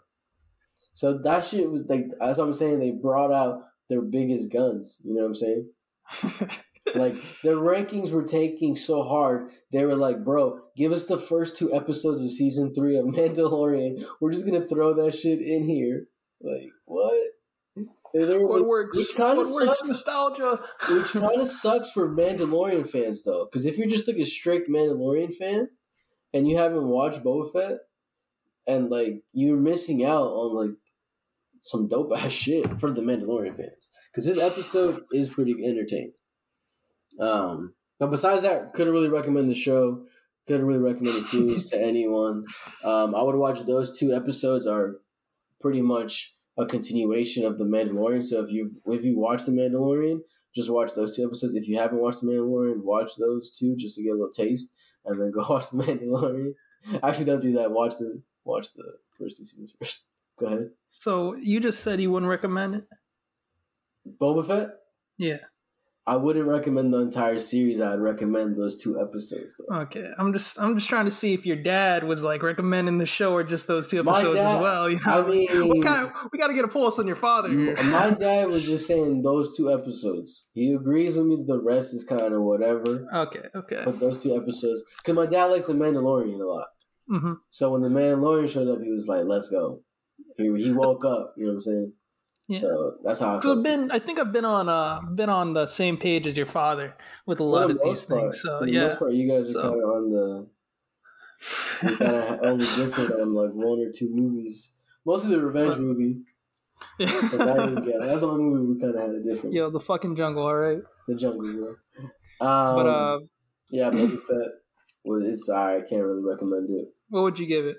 [0.93, 2.79] So that shit was like, that's what I'm saying.
[2.79, 5.01] They brought out their biggest guns.
[5.05, 6.51] You know what I'm saying?
[6.95, 9.51] Like the rankings were taking so hard.
[9.73, 14.03] They were like, "Bro, give us the first two episodes of season three of Mandalorian.
[14.23, 16.07] We're just gonna throw that shit in here."
[16.41, 17.15] Like what?
[17.77, 18.97] And they were what like- works?
[18.97, 19.85] Which kinda sucks.
[19.87, 20.61] Nostalgia.
[20.91, 24.71] which kind of sucks for Mandalorian fans though, because if you're just like a strict
[24.71, 25.69] Mandalorian fan
[26.33, 27.79] and you haven't watched Boba Fett,
[28.69, 30.77] and like you're missing out on like
[31.63, 36.13] some dope ass shit for the Mandalorian fans, because this episode is pretty entertaining.
[37.19, 40.05] Um, but besides that, couldn't really recommend the show.
[40.47, 42.45] Couldn't really recommend the series to anyone.
[42.85, 45.01] Um, I would watch those two episodes are
[45.61, 48.25] pretty much a continuation of the Mandalorian.
[48.25, 50.21] So if you've if you watch the Mandalorian,
[50.55, 51.55] just watch those two episodes.
[51.55, 54.73] If you haven't watched the Mandalorian, watch those two just to get a little taste,
[55.05, 56.53] and then go watch the Mandalorian.
[57.03, 57.73] Actually, don't do that.
[57.73, 58.85] Watch the watch the
[59.19, 60.05] first two seasons first.
[60.41, 60.71] Go ahead.
[60.87, 62.85] So you just said you wouldn't recommend it?
[64.21, 64.69] Boba Fett.
[65.17, 65.39] Yeah.
[66.07, 67.83] I wouldn't recommend the entire series.
[67.83, 69.61] I'd recommend those two episodes.
[69.69, 69.81] Though.
[69.81, 70.09] Okay.
[70.17, 73.35] I'm just, I'm just trying to see if your dad was like recommending the show
[73.35, 74.89] or just those two episodes dad- as well.
[74.89, 75.27] You know.
[75.27, 76.11] I mean, what kind?
[76.33, 77.51] we got to get a pulse on your father.
[77.51, 77.77] here.
[77.83, 80.47] My dad was just saying those two episodes.
[80.55, 81.45] He agrees with me.
[81.47, 83.07] The rest is kind of whatever.
[83.13, 83.43] Okay.
[83.55, 83.83] Okay.
[83.85, 86.69] But those two episodes, because my dad likes the Mandalorian a lot.
[87.09, 89.83] Hmm So when the Mandalorian showed up, he was like, "Let's go."
[90.37, 91.35] He he woke up.
[91.37, 91.93] You know what I'm saying?
[92.49, 92.61] Yeah.
[92.61, 95.53] So that's how I so I've been, I think I've been on, uh, been on
[95.53, 96.95] the same page as your father
[97.27, 98.41] with a For lot the of these part- things.
[98.43, 98.85] So for the yeah.
[98.85, 100.47] most part, you guys are So- kind of on the.
[101.91, 104.73] You kind of only different on like one or two movies.
[105.05, 106.21] Mostly the revenge But- movie.
[106.99, 107.07] Yeah.
[107.07, 109.55] that didn't that's the only movie we kind of had a difference.
[109.55, 110.45] Yo, the fucking jungle.
[110.45, 110.81] All right.
[111.07, 111.79] the Jungle Book.
[112.41, 113.19] Um, But uh,
[113.71, 114.51] yeah, Boba Fett.
[115.05, 115.49] Well, it's.
[115.51, 116.89] I can't really recommend it.
[117.09, 117.77] What would you give it?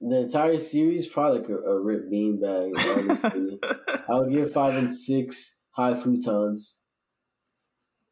[0.00, 2.72] The entire series probably like a, a ripped beanbag.
[2.78, 3.58] Honestly,
[4.08, 6.78] I would give five and six high futons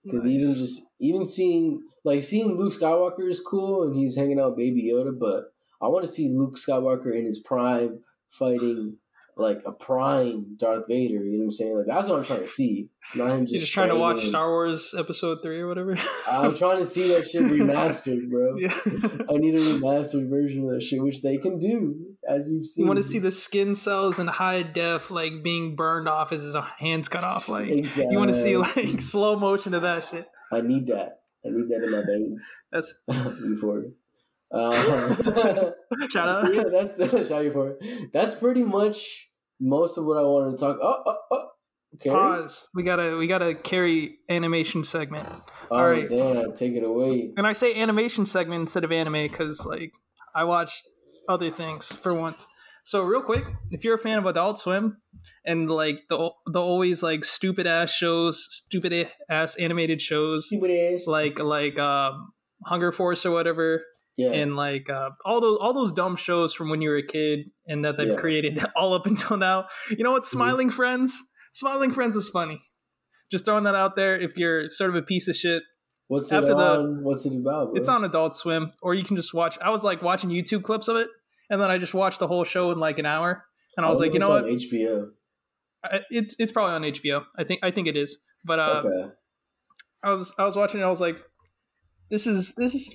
[0.04, 4.50] because even just even seeing like seeing Luke Skywalker is cool and he's hanging out
[4.50, 8.98] with Baby Yoda, but I want to see Luke Skywalker in his prime fighting
[9.36, 11.14] like a prime Darth Vader.
[11.14, 11.76] You know what I'm saying?
[11.76, 12.88] Like that's what I'm trying to see.
[13.14, 14.24] Not him just, You're just trying to watch.
[14.26, 15.96] Star Wars Episode Three or whatever.
[16.30, 18.56] I'm trying to see that shit remastered, bro.
[18.58, 18.74] yeah.
[19.30, 22.84] I need a remastered version of that shit, which they can do, as you've seen.
[22.84, 26.42] You want to see the skin cells in high def, like being burned off as
[26.42, 27.48] his hands cut off.
[27.48, 28.12] Like exactly.
[28.12, 30.26] you want to see like slow motion of that shit.
[30.52, 31.20] I need that.
[31.44, 32.46] I need that in my veins.
[32.72, 33.90] That's Euphoria.
[34.54, 34.72] Um,
[36.10, 36.54] shout out.
[36.54, 36.96] yeah, that's
[37.28, 37.74] shout Euphoria.
[38.12, 39.30] That's pretty much
[39.60, 40.78] most of what I wanted to talk.
[40.82, 41.48] Oh, oh, oh.
[41.96, 42.10] Okay.
[42.10, 42.68] Pause.
[42.74, 45.28] We gotta we gotta carry animation segment.
[45.70, 46.08] Oh, All right.
[46.08, 47.32] damn, take it away.
[47.36, 49.92] And I say animation segment instead of anime because like
[50.34, 50.82] I watch
[51.28, 52.44] other things for once.
[52.86, 54.98] So real quick, if you're a fan of Adult Swim
[55.46, 61.06] and like the the always like stupid ass shows, stupid ass animated shows, it is.
[61.06, 62.32] like like um,
[62.66, 63.82] Hunger Force or whatever,
[64.16, 64.30] yeah.
[64.32, 67.50] and like uh, all those all those dumb shows from when you were a kid
[67.66, 68.16] and that they've Yeah.
[68.16, 69.66] created all up until now.
[69.90, 70.26] You know what?
[70.26, 71.20] Smiling Friends,
[71.52, 72.60] Smiling Friends is funny.
[73.32, 74.18] Just throwing that out there.
[74.18, 75.62] If you're sort of a piece of shit,
[76.08, 77.02] What's it after the- on?
[77.02, 77.72] What's it about?
[77.72, 77.76] Bro?
[77.80, 79.58] it's on Adult Swim, or you can just watch.
[79.60, 81.08] I was like watching YouTube clips of it,
[81.50, 83.44] and then I just watched the whole show in like an hour,
[83.76, 84.80] and I was wonder like, you know it's what?
[84.80, 86.02] on HBO.
[86.10, 87.24] It's it's probably on HBO.
[87.36, 88.18] I think I think it is.
[88.44, 89.12] But uh, okay.
[90.02, 90.84] I was I was watching it.
[90.84, 91.16] I was like,
[92.10, 92.94] this is this is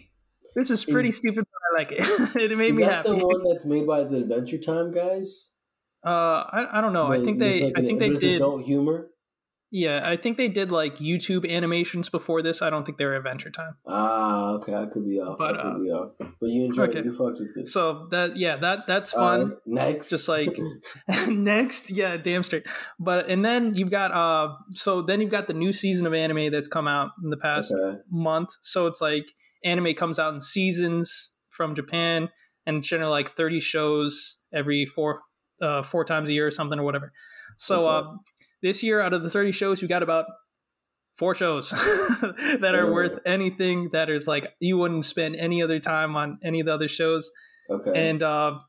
[0.59, 2.35] this is pretty Is- stupid, but I like it.
[2.51, 3.17] it made Is me that happy.
[3.17, 5.51] the one that's made by the Adventure Time guys?
[6.05, 7.07] Uh, I, I don't know.
[7.07, 8.35] I think they like I think they did.
[8.37, 9.09] adult humor.
[9.71, 12.63] Yeah, I think they did like YouTube animations before this.
[12.63, 13.75] I don't think they were Adventure Time.
[13.85, 15.37] Ah, okay, I could be off.
[15.37, 16.11] But, I could uh, be off.
[16.17, 16.99] But you enjoyed okay.
[16.99, 17.05] it.
[17.05, 17.67] You fucked with it.
[17.67, 19.41] So that yeah that that's fun.
[19.41, 20.57] Alright, next, Just like
[21.27, 22.65] next yeah damn straight
[22.99, 26.51] but and then you've got uh so then you've got the new season of anime
[26.51, 27.99] that's come out in the past okay.
[28.09, 29.27] month so it's like
[29.63, 32.29] anime comes out in seasons from japan
[32.65, 35.21] and generally like 30 shows every four
[35.61, 37.11] uh four times a year or something or whatever
[37.57, 38.07] so Okay.
[38.07, 38.11] uh
[38.61, 40.25] this year out of the 30 shows you got about
[41.17, 42.93] four shows that are Oh.
[42.93, 46.73] worth anything that is like you wouldn't spend any other time on any of the
[46.73, 47.29] other shows
[47.69, 47.91] Okay.
[48.09, 48.59] and uh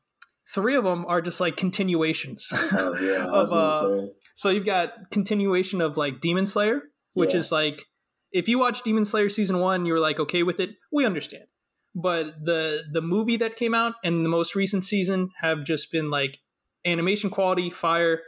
[0.53, 5.79] three of them are just like continuations oh, yeah, of, uh, so you've got continuation
[5.79, 6.81] of like demon slayer
[7.13, 7.39] which Yeah.
[7.39, 7.85] is like
[8.31, 11.45] if you watch demon slayer season one you were like okay with it we understand
[11.93, 16.09] but the the movie that came out and the most recent season have just been
[16.09, 16.39] like
[16.85, 18.21] animation quality fire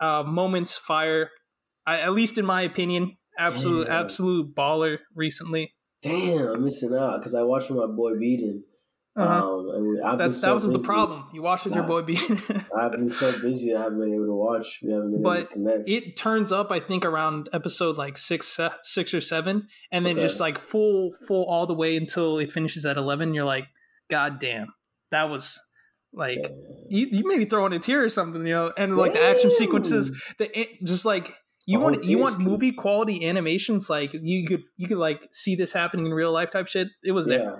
[0.00, 1.30] uh moments fire
[1.86, 4.04] I, at least in my opinion absolute Damn.
[4.04, 8.62] absolute baller recently Damn, I'm missing out because I watched with my boy Beaton.
[9.18, 9.58] Uh-huh.
[9.58, 11.82] Um, and we, I've that's been that so was the problem you watched with your
[11.82, 11.88] Nah.
[11.88, 12.16] boy B.
[12.78, 14.78] I've been so busy, I haven't been able to watch.
[14.82, 15.88] We haven't been able to connect.
[15.88, 20.22] it turns up i think around episode like six six or seven and then Okay.
[20.26, 23.66] just like full full all the way until it finishes at 11 you're like
[24.10, 24.68] god damn
[25.10, 25.58] that was
[26.12, 26.52] like Damn.
[26.88, 30.10] you, you maybe throwing a tear or something you know and like the action sequences
[30.38, 31.34] the it, just like
[31.66, 35.72] you want you want movie quality animations like you could you could like see this
[35.72, 37.56] happening in real life type shit it was there Yeah.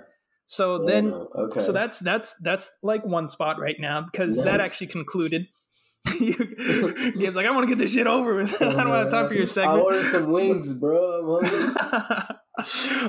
[0.49, 1.61] So then Yeah, okay.
[1.61, 5.46] so that's that's that's like one spot right now because that actually concluded.
[6.18, 8.61] Gabe's like, I want to get this shit over with.
[8.62, 9.78] I don't want to talk for your segment.
[9.78, 11.40] I ordered some wings, bro.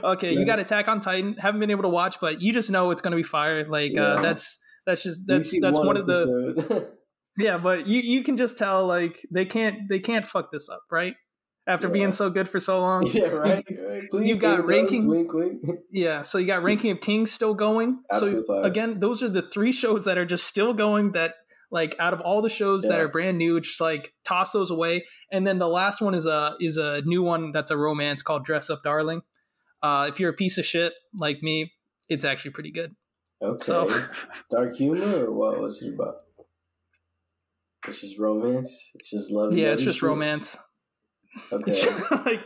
[0.04, 1.36] Okay, you got Attack on Titan.
[1.40, 3.68] Haven't been able to watch, but you just know it's gonna be fire.
[3.68, 6.90] Like uh, that's that's just that's that's one of the
[7.38, 7.58] yeah.
[7.58, 11.16] But you you can just tell like they can't they can't fuck this up, right?
[11.68, 11.94] After Yeah.
[11.94, 13.08] being so good for so long.
[13.08, 13.66] yeah, right.
[14.10, 15.62] Please, You've got those, ranking- Wink, wink.
[15.92, 18.00] Yeah, so you got Ranking of Kings still going.
[18.12, 18.64] Absolute so fire.
[18.70, 21.14] again, those are the three shows that are just still going.
[21.14, 21.36] That
[21.72, 25.06] like out of all the shows that are brand new, just like toss those away.
[25.32, 28.46] And then the last one is a is a new one that's a romance called
[28.46, 29.22] Dress Up Darling.
[29.82, 31.72] Uh, if you're a piece of shit like me,
[32.10, 32.96] it's actually pretty good.
[33.42, 33.66] Okay.
[33.66, 33.90] So
[34.52, 35.60] Dark humor or what?
[35.62, 36.16] was it about?
[37.88, 38.92] It's just romance.
[38.96, 39.54] It's just love.
[39.54, 40.58] yeah, it's just romance.
[41.52, 41.72] Okay.
[42.26, 42.42] Like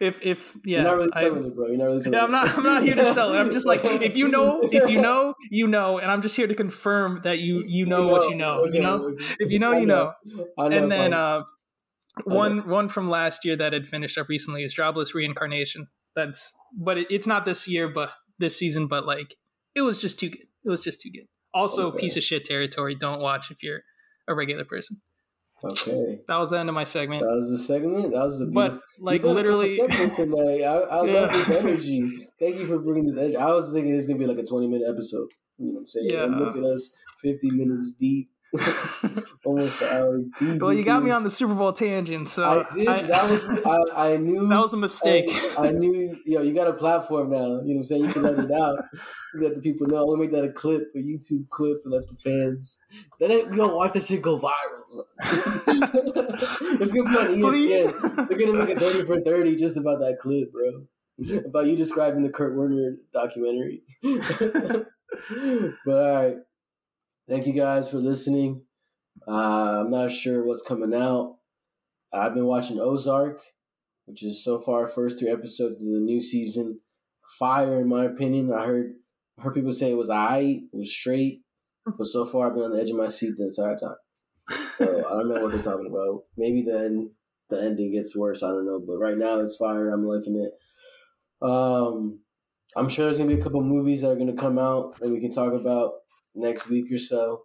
[0.00, 1.66] if if yeah, You're not really I- selling it, bro.
[1.68, 2.56] You're not really selling Yeah, I'm not.
[2.58, 3.38] I'm not here to sell it.
[3.38, 6.46] I'm just like, if you know, if you know, you know, and I'm just here
[6.46, 8.64] to confirm that you you know what you know.
[8.66, 9.24] Okay, You know, okay.
[9.40, 10.12] if you know, you know.
[10.58, 10.76] I know.
[10.76, 11.42] and then uh,
[12.24, 15.86] one one from last year that had finished up recently is Jobless Reincarnation.
[16.14, 18.86] That's but it, it's not this year, but this season.
[18.88, 19.34] But like,
[19.74, 20.42] it was just too good.
[20.64, 21.26] It was just too good.
[21.54, 22.94] Also, piece of shit territory.
[22.94, 23.80] Don't watch if you're
[24.28, 25.00] a regular person.
[25.64, 26.20] Okay.
[26.28, 27.22] That was the end of my segment.
[27.22, 28.12] That was the segment.
[28.12, 30.62] That was the But like You got a couple literally, tonight.
[30.62, 31.12] I, I Yeah.
[31.20, 32.28] love this energy.
[32.38, 33.36] Thank you for bringing this energy.
[33.36, 35.28] I was thinking it's gonna be like a twenty minute episode.
[35.58, 36.08] You know what I'm saying?
[36.10, 36.24] Yeah.
[36.24, 38.30] And look at us, fifty minutes deep,
[39.44, 42.88] almost well, you got me on the Super Bowl tangent, so I did.
[42.88, 43.90] I- that was.
[43.94, 44.48] I, I knew.
[44.48, 45.28] that was a mistake.
[45.58, 46.18] I, I knew.
[46.24, 47.38] Yo, you got a platform now.
[47.38, 48.04] You know what I'm saying?
[48.04, 48.78] You can let it out.
[49.34, 49.98] let the people know.
[49.98, 52.80] I'll make that a clip, a YouTube clip, and let the fans.
[53.20, 55.04] Then we gonna watch that shit go viral.
[56.80, 57.50] it's gonna be on ESPN.
[57.50, 58.28] Please.
[58.28, 60.84] They're gonna make a thirty for thirty just about that clip, bro.
[61.44, 63.82] About you describing the Kurt Warner documentary.
[64.02, 64.86] but
[65.86, 66.36] all right,
[67.28, 68.62] thank you guys for listening.
[69.26, 71.36] Uh, I'm not sure what's coming out.
[72.12, 73.40] I've been watching Ozark,
[74.06, 76.80] which is so far first two episodes of the new season.
[77.38, 78.52] Fire, in my opinion.
[78.52, 78.94] I heard
[79.38, 81.42] I heard people say it was alright, it was straight,
[81.84, 83.96] but so far I've been on the edge of my seat the entire time.
[84.78, 86.22] So I don't know what they're talking about.
[86.36, 87.12] Maybe then
[87.50, 88.42] the ending gets worse.
[88.42, 89.90] I don't know, but right now it's fire.
[89.90, 91.46] I'm liking it.
[91.46, 92.20] Um,
[92.74, 95.20] I'm sure there's gonna be a couple movies that are gonna come out that we
[95.20, 95.92] can talk about
[96.38, 97.42] next week or so.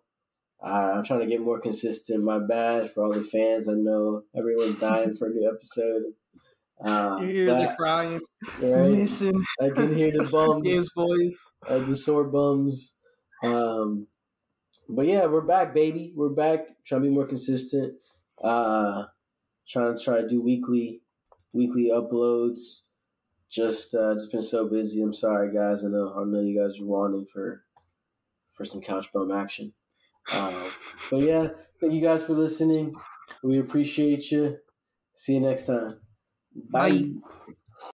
[0.64, 2.24] Uh, I'm trying to get more consistent.
[2.24, 3.68] My bad for all the fans.
[3.68, 6.04] I know everyone's dying for a new episode.
[6.84, 8.22] Uh, Your ears that, are crying.
[8.62, 8.92] Right?
[8.92, 9.44] Missing.
[9.62, 10.68] I can hear the bums.
[10.68, 11.52] His voice.
[11.68, 12.96] Uh, the sore bums.
[13.44, 14.08] Um,
[14.88, 16.14] but yeah, we're back, baby.
[16.16, 16.68] We're back.
[16.86, 17.96] Trying to be more consistent.
[18.42, 19.06] Uh,
[19.68, 21.02] trying to try to do weekly,
[21.54, 22.84] weekly uploads.
[23.50, 25.02] Just, uh, just been so busy.
[25.02, 25.86] I'm sorry, guys.
[25.86, 27.63] I know, I know you guys are wanting for,
[28.54, 29.74] for some couch bum action.
[30.32, 30.72] Uh,
[31.12, 31.50] but yeah,
[31.82, 32.96] thank you guys for listening.
[33.44, 34.60] We appreciate you.
[35.14, 36.02] See you next time.
[36.72, 37.06] Bye.
[37.28, 37.56] Bye.